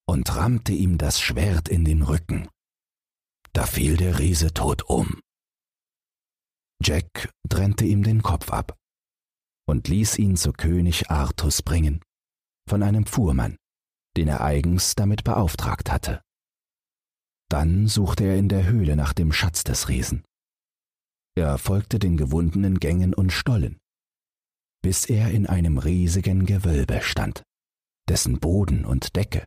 [0.06, 2.48] und rammte ihm das Schwert in den Rücken.
[3.52, 5.20] Da fiel der Riese tot um.
[6.82, 8.76] Jack trennte ihm den Kopf ab
[9.66, 12.02] und ließ ihn zu König Artus bringen,
[12.68, 13.56] von einem Fuhrmann,
[14.16, 16.22] den er eigens damit beauftragt hatte.
[17.48, 20.24] Dann suchte er in der Höhle nach dem Schatz des Riesen.
[21.36, 23.78] Er folgte den gewundenen Gängen und Stollen,
[24.82, 27.42] bis er in einem riesigen Gewölbe stand,
[28.08, 29.44] dessen Boden und Decke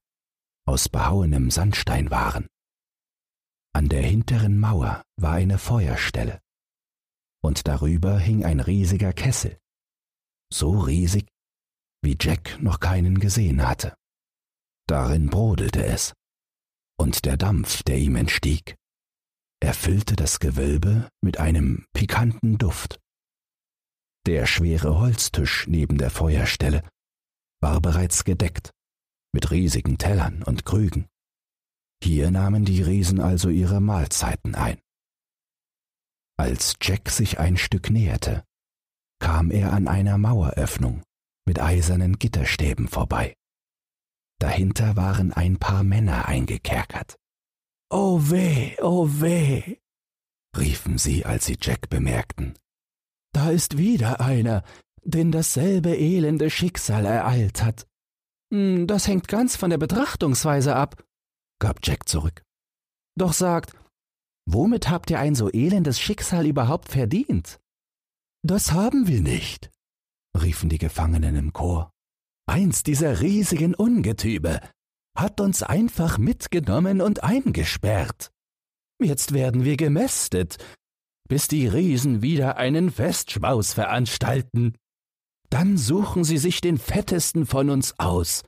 [0.69, 2.47] aus behauenem Sandstein waren.
[3.73, 6.41] An der hinteren Mauer war eine Feuerstelle,
[7.43, 9.57] und darüber hing ein riesiger Kessel,
[10.53, 11.27] so riesig,
[12.03, 13.95] wie Jack noch keinen gesehen hatte.
[14.87, 16.13] Darin brodelte es,
[16.99, 18.75] und der Dampf, der ihm entstieg,
[19.59, 22.99] erfüllte das Gewölbe mit einem pikanten Duft.
[24.27, 26.87] Der schwere Holztisch neben der Feuerstelle
[27.59, 28.71] war bereits gedeckt
[29.31, 31.07] mit riesigen Tellern und Krügen.
[32.03, 34.79] Hier nahmen die Riesen also ihre Mahlzeiten ein.
[36.37, 38.45] Als Jack sich ein Stück näherte,
[39.19, 41.03] kam er an einer Maueröffnung
[41.45, 43.35] mit eisernen Gitterstäben vorbei.
[44.39, 47.17] Dahinter waren ein paar Männer eingekerkert.
[47.89, 49.77] Oh weh, oh weh,
[50.57, 52.57] riefen sie, als sie Jack bemerkten.
[53.33, 54.63] Da ist wieder einer,
[55.03, 57.88] den dasselbe elende Schicksal ereilt hat.
[58.51, 61.03] Hm, das hängt ganz von der Betrachtungsweise ab,
[61.59, 62.43] gab Jack zurück.
[63.15, 63.73] Doch sagt,
[64.45, 67.59] womit habt ihr ein so elendes Schicksal überhaupt verdient?
[68.43, 69.69] Das haben wir nicht,
[70.39, 71.91] riefen die Gefangenen im Chor.
[72.47, 74.61] Eins dieser riesigen Ungetüme
[75.15, 78.31] hat uns einfach mitgenommen und eingesperrt.
[79.01, 80.57] Jetzt werden wir gemästet,
[81.27, 84.75] bis die Riesen wieder einen Festschmaus veranstalten.
[85.49, 88.43] Dann suchen sie sich den fettesten von uns aus,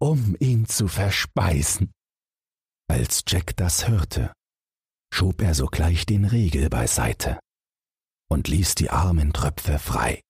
[0.00, 1.92] um ihn zu verspeisen.
[2.90, 4.32] Als Jack das hörte,
[5.12, 7.38] schob er sogleich den Riegel beiseite
[8.30, 10.20] und ließ die armen Tröpfe frei.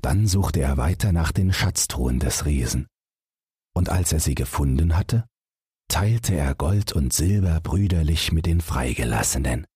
[0.00, 2.86] Dann suchte er weiter nach den Schatztruhen des Riesen,
[3.74, 5.26] und als er sie gefunden hatte,
[5.88, 9.66] teilte er Gold und Silber brüderlich mit den Freigelassenen,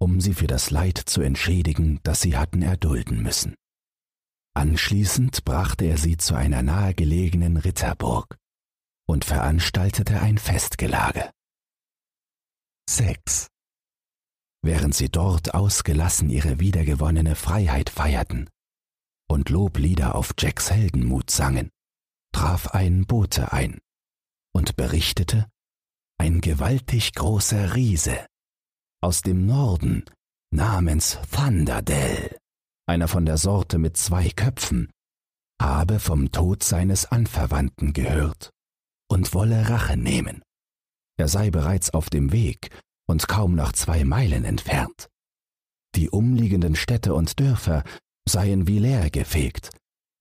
[0.00, 3.54] um sie für das Leid zu entschädigen, das sie hatten erdulden müssen.
[4.58, 8.36] Anschließend brachte er sie zu einer nahegelegenen Ritterburg
[9.06, 11.30] und veranstaltete ein Festgelage.
[12.90, 13.46] 6.
[14.64, 18.50] Während sie dort ausgelassen ihre wiedergewonnene Freiheit feierten
[19.30, 21.70] und Loblieder auf Jacks Heldenmut sangen,
[22.34, 23.78] traf ein Bote ein
[24.52, 25.48] und berichtete,
[26.18, 28.26] ein gewaltig großer Riese
[29.00, 30.04] aus dem Norden
[30.50, 32.36] namens Thunderdell,
[32.88, 34.90] einer von der Sorte mit zwei Köpfen,
[35.60, 38.50] habe vom Tod seines Anverwandten gehört
[39.10, 40.42] und wolle Rache nehmen.
[41.18, 42.70] Er sei bereits auf dem Weg
[43.06, 45.08] und kaum noch zwei Meilen entfernt.
[45.96, 47.84] Die umliegenden Städte und Dörfer
[48.26, 49.70] seien wie leer gefegt,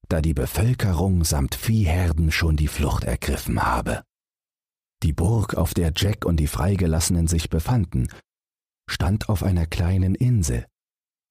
[0.09, 4.03] da die Bevölkerung samt Viehherden schon die Flucht ergriffen habe.
[5.03, 8.09] Die Burg, auf der Jack und die Freigelassenen sich befanden,
[8.89, 10.65] stand auf einer kleinen Insel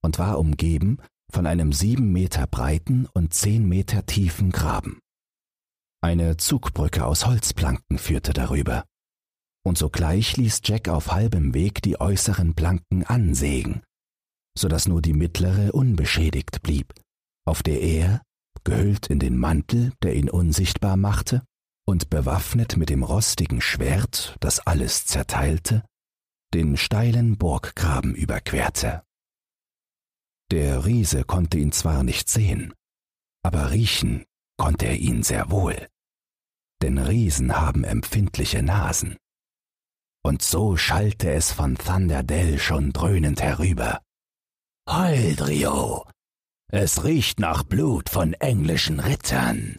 [0.02, 0.98] und war umgeben
[1.32, 5.00] von einem sieben Meter breiten und zehn Meter tiefen Graben.
[6.02, 8.84] Eine Zugbrücke aus Holzplanken führte darüber,
[9.64, 13.82] und sogleich ließ Jack auf halbem Weg die äußeren Planken ansägen,
[14.56, 16.94] so dass nur die mittlere unbeschädigt blieb,
[17.44, 18.22] auf der er,
[18.64, 21.42] gehüllt in den Mantel, der ihn unsichtbar machte,
[21.86, 25.84] und bewaffnet mit dem rostigen Schwert, das alles zerteilte,
[26.52, 29.02] den steilen Burggraben überquerte.
[30.50, 32.72] Der Riese konnte ihn zwar nicht sehen,
[33.42, 34.24] aber riechen
[34.56, 35.88] konnte er ihn sehr wohl,
[36.82, 39.16] denn Riesen haben empfindliche Nasen.
[40.24, 44.00] Und so schallte es von Thunderdell schon dröhnend herüber.
[44.88, 46.04] Heldrio,
[46.70, 49.78] es riecht nach Blut von englischen Rittern.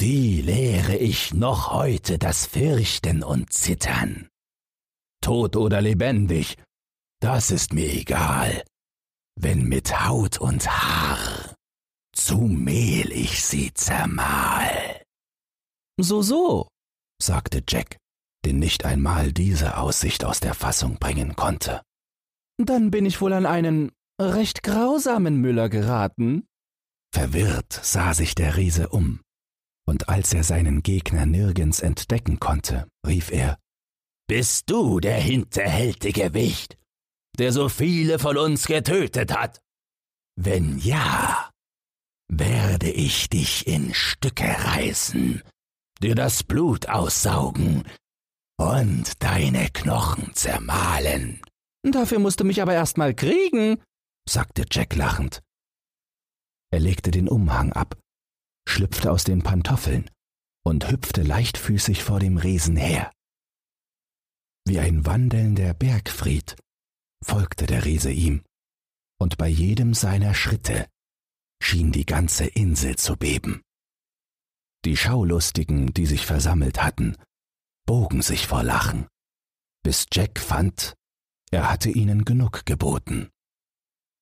[0.00, 4.28] Die lehre ich noch heute das Fürchten und Zittern.
[5.20, 6.56] Tot oder lebendig,
[7.20, 8.64] das ist mir egal.
[9.36, 11.54] Wenn mit Haut und Haar,
[12.12, 15.02] zu Mehl ich sie zermahl.
[16.00, 16.68] So, so,
[17.20, 17.98] sagte Jack,
[18.44, 21.82] den nicht einmal diese Aussicht aus der Fassung bringen konnte.
[22.58, 26.46] Dann bin ich wohl an einen recht grausamen Müller geraten.
[27.12, 29.20] Verwirrt sah sich der Riese um
[29.86, 33.58] und als er seinen Gegner nirgends entdecken konnte, rief er
[34.26, 36.78] Bist du der hinterhältige Wicht,
[37.38, 39.60] der so viele von uns getötet hat?
[40.36, 41.50] Wenn ja,
[42.28, 45.42] werde ich dich in Stücke reißen,
[46.00, 47.84] dir das Blut aussaugen
[48.58, 51.40] und deine Knochen zermahlen.
[51.82, 53.82] Dafür musst du mich aber erst mal kriegen,
[54.28, 55.42] sagte Jack lachend.
[56.72, 57.96] Er legte den Umhang ab
[58.68, 60.10] schlüpfte aus den Pantoffeln
[60.64, 63.10] und hüpfte leichtfüßig vor dem Riesen her.
[64.66, 66.56] Wie ein wandelnder Bergfried
[67.24, 68.42] folgte der Riese ihm,
[69.18, 70.86] und bei jedem seiner Schritte
[71.60, 73.62] schien die ganze Insel zu beben.
[74.84, 77.16] Die Schaulustigen, die sich versammelt hatten,
[77.86, 79.06] bogen sich vor Lachen,
[79.82, 80.94] bis Jack fand,
[81.50, 83.30] er hatte ihnen genug geboten.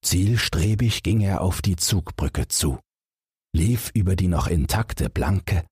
[0.04, 2.80] Zielstrebig ging er auf die Zugbrücke zu
[3.54, 5.64] lief über die noch intakte Planke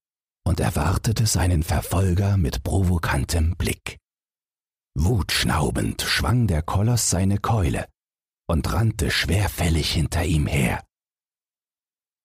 [0.43, 3.97] und erwartete seinen Verfolger mit provokantem Blick.
[4.95, 7.87] Wutschnaubend schwang der Koloss seine Keule
[8.47, 10.83] und rannte schwerfällig hinter ihm her.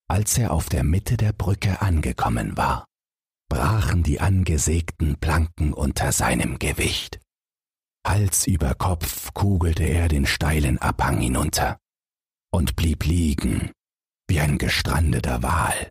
[0.08, 2.84] Als er auf der Mitte der Brücke angekommen war,
[3.48, 7.20] brachen die angesägten Planken unter seinem Gewicht.
[8.06, 11.78] Hals über Kopf kugelte er den steilen Abhang hinunter
[12.52, 13.72] und blieb liegen,
[14.28, 15.90] wie ein gestrandeter Wal.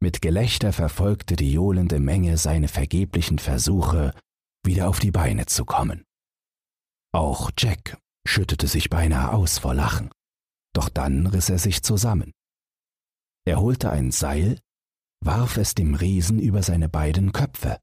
[0.00, 4.14] Mit Gelächter verfolgte die johlende Menge seine vergeblichen Versuche,
[4.68, 6.04] wieder auf die Beine zu kommen.
[7.12, 10.10] Auch Jack schüttete sich beinahe aus vor Lachen,
[10.74, 12.32] doch dann riss er sich zusammen.
[13.44, 14.60] Er holte ein Seil,
[15.24, 17.78] warf es dem Riesen über seine beiden Köpfe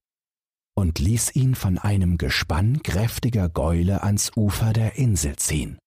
[0.78, 5.80] und ließ ihn von einem Gespann kräftiger Gäule ans Ufer der Insel ziehen.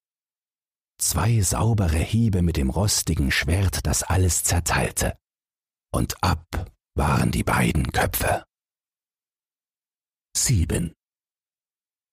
[1.01, 5.17] Zwei saubere Hiebe mit dem rostigen Schwert, das alles zerteilte.
[5.95, 8.43] Und ab waren die beiden Köpfe.
[10.45, 10.93] 7.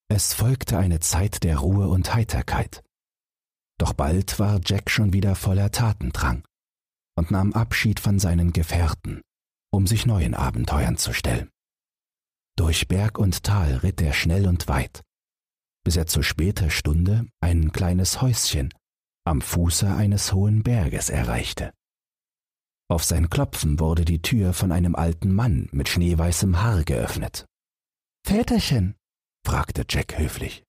[0.07, 2.83] Es folgte eine Zeit der Ruhe und Heiterkeit.
[3.77, 6.43] Doch bald war Jack schon wieder voller Tatendrang
[7.17, 9.21] und nahm Abschied von seinen Gefährten,
[9.71, 11.49] um sich neuen Abenteuern zu stellen.
[12.57, 15.01] Durch Berg und Tal ritt er schnell und weit,
[15.83, 18.73] bis er zu später Stunde ein kleines Häuschen
[19.25, 21.73] am Fuße eines hohen Berges erreichte.
[22.87, 27.45] Auf sein Klopfen wurde die Tür von einem alten Mann mit schneeweißem Haar geöffnet.
[28.25, 28.95] Väterchen,
[29.45, 30.63] fragte Jack höflich,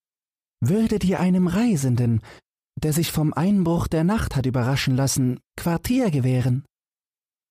[0.61, 2.21] würde dir einem Reisenden,
[2.79, 6.67] der sich vom Einbruch der Nacht hat überraschen lassen, Quartier gewähren?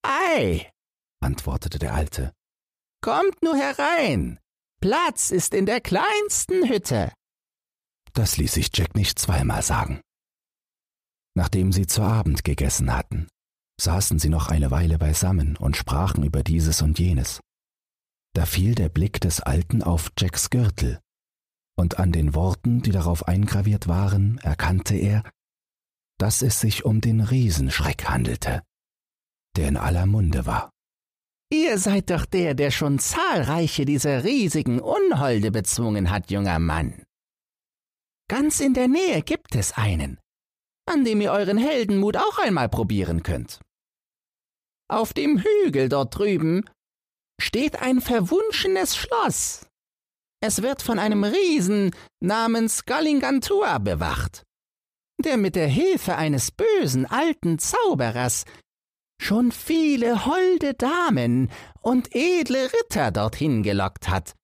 [0.04, 0.70] Ei,
[1.20, 2.32] antwortete der Alte,
[3.02, 4.38] kommt nur herein.
[4.80, 7.12] Platz ist in der kleinsten Hütte.
[8.12, 10.00] Das ließ sich Jack nicht zweimal sagen.
[11.34, 13.26] Nachdem sie zu Abend gegessen hatten,
[13.80, 17.40] saßen sie noch eine Weile beisammen und sprachen über dieses und jenes.
[18.36, 21.00] Da fiel der Blick des Alten auf Jacks Gürtel,
[21.74, 25.22] und an den Worten, die darauf eingraviert waren, erkannte er,
[26.18, 28.62] dass es sich um den Riesenschreck handelte,
[29.56, 30.68] der in aller Munde war.
[31.50, 37.04] Ihr seid doch der, der schon zahlreiche dieser riesigen Unholde bezwungen hat, junger Mann.
[38.28, 40.20] Ganz in der Nähe gibt es einen,
[40.84, 43.62] an dem ihr euren Heldenmut auch einmal probieren könnt.
[44.88, 46.68] Auf dem Hügel dort drüben
[47.40, 49.66] steht ein verwunschenes Schloss.
[50.40, 54.42] Es wird von einem Riesen namens Gallingantua bewacht,
[55.22, 58.44] der mit der Hilfe eines bösen alten Zauberers
[59.20, 64.34] schon viele holde Damen und edle Ritter dorthin gelockt hat,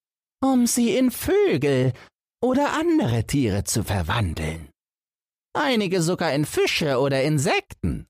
[0.43, 1.93] um sie in Vögel
[2.43, 4.71] oder andere Tiere zu verwandeln.
[5.55, 8.07] Einige sogar in Fische oder Insekten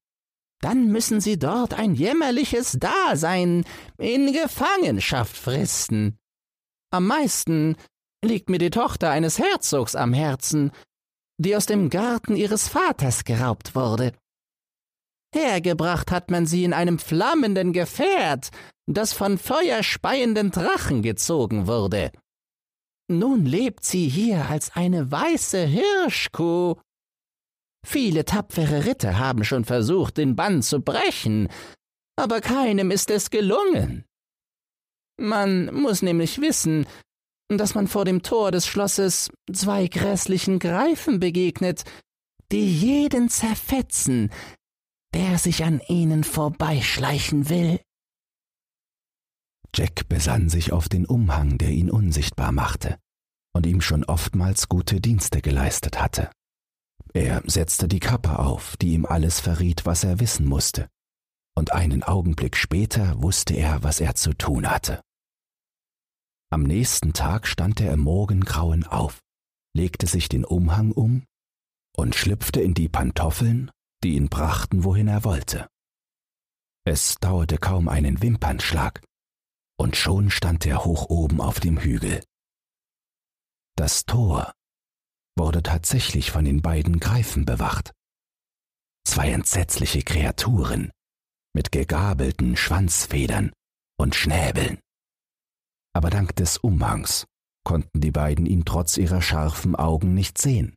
[0.62, 3.64] dann müssen sie dort ein jämmerliches Dasein
[3.98, 6.18] in Gefangenschaft fristen.
[6.90, 7.76] Am meisten
[8.24, 10.70] liegt mir die Tochter eines Herzogs am Herzen,
[11.38, 14.12] die aus dem Garten ihres Vaters geraubt wurde.
[15.34, 18.50] Hergebracht hat man sie in einem flammenden Gefährt,
[18.86, 22.12] das von feuerspeienden Drachen gezogen wurde.
[23.08, 26.76] Nun lebt sie hier als eine weiße Hirschkuh
[27.84, 31.48] Viele tapfere Ritter haben schon versucht, den Bann zu brechen,
[32.16, 34.04] aber keinem ist es gelungen.
[35.18, 36.86] Man muss nämlich wissen,
[37.48, 41.84] dass man vor dem Tor des Schlosses zwei grässlichen Greifen begegnet,
[42.50, 44.30] die jeden zerfetzen,
[45.14, 47.80] der sich an ihnen vorbeischleichen will.
[49.74, 52.98] Jack besann sich auf den Umhang, der ihn unsichtbar machte
[53.54, 56.30] und ihm schon oftmals gute Dienste geleistet hatte.
[57.14, 60.88] Er setzte die Kappe auf, die ihm alles verriet, was er wissen musste,
[61.54, 65.02] und einen Augenblick später wusste er, was er zu tun hatte.
[66.50, 69.20] Am nächsten Tag stand er im Morgengrauen auf,
[69.74, 71.24] legte sich den Umhang um
[71.96, 73.70] und schlüpfte in die Pantoffeln,
[74.02, 75.68] die ihn brachten, wohin er wollte.
[76.84, 79.04] Es dauerte kaum einen Wimpernschlag,
[79.78, 82.22] und schon stand er hoch oben auf dem Hügel.
[83.76, 84.52] Das Tor,
[85.36, 87.92] wurde tatsächlich von den beiden Greifen bewacht.
[89.06, 90.90] Zwei entsetzliche Kreaturen
[91.54, 93.52] mit gegabelten Schwanzfedern
[93.98, 94.78] und Schnäbeln.
[95.94, 97.26] Aber dank des Umhangs
[97.64, 100.74] konnten die beiden ihn trotz ihrer scharfen Augen nicht sehen.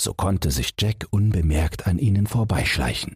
[0.00, 3.14] So konnte sich Jack unbemerkt an ihnen vorbeischleichen.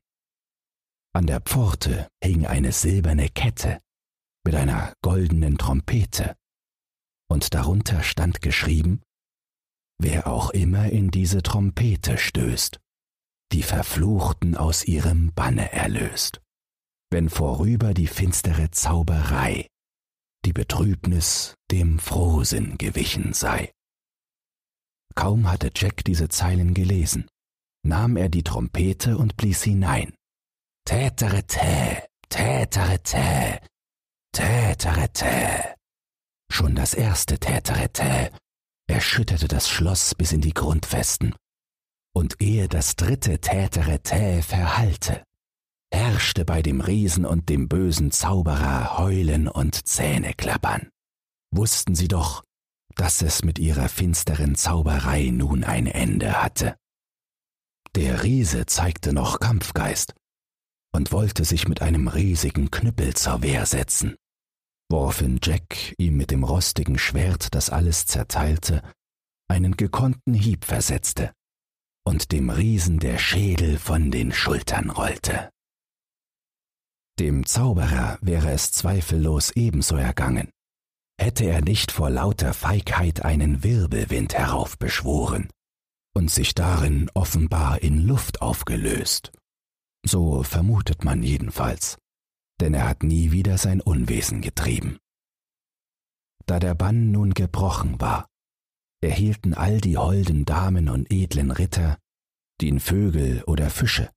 [1.14, 3.80] An der Pforte hing eine silberne Kette
[4.44, 6.36] mit einer goldenen Trompete,
[7.28, 9.02] und darunter stand geschrieben
[9.98, 12.78] wer auch immer in diese Trompete stößt,
[13.52, 16.40] die Verfluchten aus ihrem Banne erlöst,
[17.10, 19.68] wenn vorüber die finstere Zauberei,
[20.44, 23.72] die Betrübnis dem Frohsinn gewichen sei.
[25.14, 27.28] Kaum hatte Jack diese Zeilen gelesen,
[27.82, 30.14] nahm er die Trompete und blies hinein.
[30.84, 33.60] Täterete, täterete,
[34.32, 35.74] täterete.
[36.52, 38.30] Schon das erste Täterete
[38.86, 41.34] erschütterte das Schloss bis in die Grundfesten.
[42.14, 45.22] Und ehe das dritte Täterete verhallte,
[45.92, 50.88] herrschte bei dem Riesen und dem bösen Zauberer Heulen und Zähneklappern.
[51.50, 52.42] Wussten sie doch,
[52.94, 56.76] dass es mit ihrer finsteren Zauberei nun ein Ende hatte.
[57.94, 60.14] Der Riese zeigte noch Kampfgeist
[60.92, 64.16] und wollte sich mit einem riesigen Knüppel zur Wehr setzen
[64.88, 68.82] woraufhin Jack ihm mit dem rostigen Schwert, das alles zerteilte,
[69.48, 71.32] einen gekonnten Hieb versetzte
[72.04, 75.50] und dem Riesen der Schädel von den Schultern rollte.
[77.18, 80.50] Dem Zauberer wäre es zweifellos ebenso ergangen,
[81.18, 85.48] hätte er nicht vor lauter Feigheit einen Wirbelwind heraufbeschworen
[86.14, 89.32] und sich darin offenbar in Luft aufgelöst.
[90.04, 91.98] So vermutet man jedenfalls,
[92.60, 94.98] denn er hat nie wieder sein Unwesen getrieben.
[96.46, 98.28] Da der Bann nun gebrochen war,
[99.02, 101.98] erhielten all die holden Damen und edlen Ritter,
[102.60, 104.10] die in Vögel oder Fische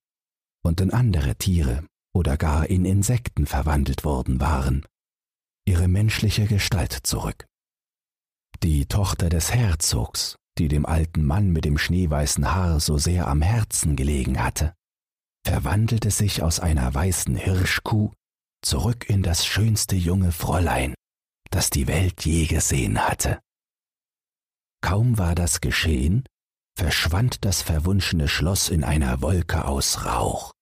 [0.64, 4.86] und in andere Tiere oder gar in Insekten verwandelt worden waren,
[5.66, 7.46] ihre menschliche Gestalt zurück.
[8.64, 13.42] Die Tochter des Herzogs, die dem alten Mann mit dem schneeweißen Haar so sehr am
[13.42, 14.74] Herzen gelegen hatte,
[15.46, 18.12] verwandelte sich aus einer weißen Hirschkuh
[18.62, 20.94] zurück in das schönste junge Fräulein,
[21.52, 23.40] das die Welt je gesehen hatte.
[24.82, 26.24] Kaum war das geschehen,
[26.78, 30.54] verschwand das verwunschene Schloss in einer Wolke aus Rauch.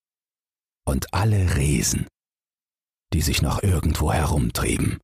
[0.85, 2.07] Und alle Riesen,
[3.13, 4.99] die sich noch irgendwo herumtrieben,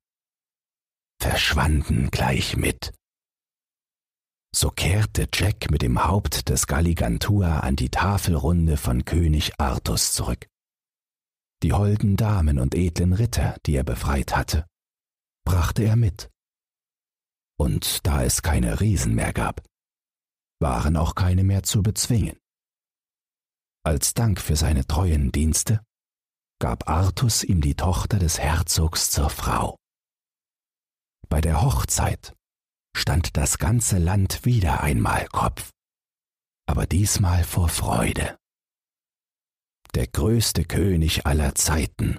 [1.20, 2.92] verschwanden gleich mit.
[4.54, 10.46] So kehrte Jack mit dem Haupt des Galligantua an die Tafelrunde von König Artus zurück.
[11.64, 14.66] Die holden Damen und edlen Ritter, die er befreit hatte,
[15.46, 16.30] brachte er mit.
[17.58, 19.64] Und da es keine Riesen mehr gab,
[20.60, 22.38] waren auch keine mehr zu bezwingen.
[23.82, 25.82] Als Dank für seine treuen Dienste
[26.60, 29.78] gab Artus ihm die Tochter des Herzogs zur Frau.
[31.30, 32.34] Bei der Hochzeit
[32.94, 35.70] stand das ganze Land wieder einmal Kopf,
[36.66, 38.36] aber diesmal vor Freude.
[39.94, 42.18] Der größte König aller Zeiten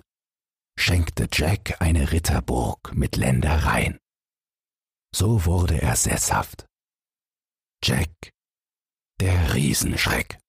[0.80, 3.99] schenkte Jack eine Ritterburg mit Ländereien.
[5.13, 6.65] So wurde er sesshaft.
[7.84, 8.32] Jack,
[9.19, 10.39] der Riesenschreck.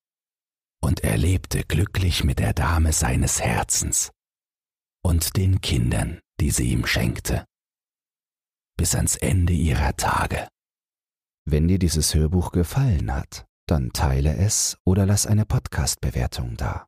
[0.81, 4.11] Und er lebte glücklich mit der Dame seines Herzens
[5.03, 7.45] und den Kindern, die sie ihm schenkte,
[8.77, 10.47] bis ans Ende ihrer Tage.
[11.45, 16.87] Wenn dir dieses Hörbuch gefallen hat, dann teile es oder lass eine Podcast-Bewertung da.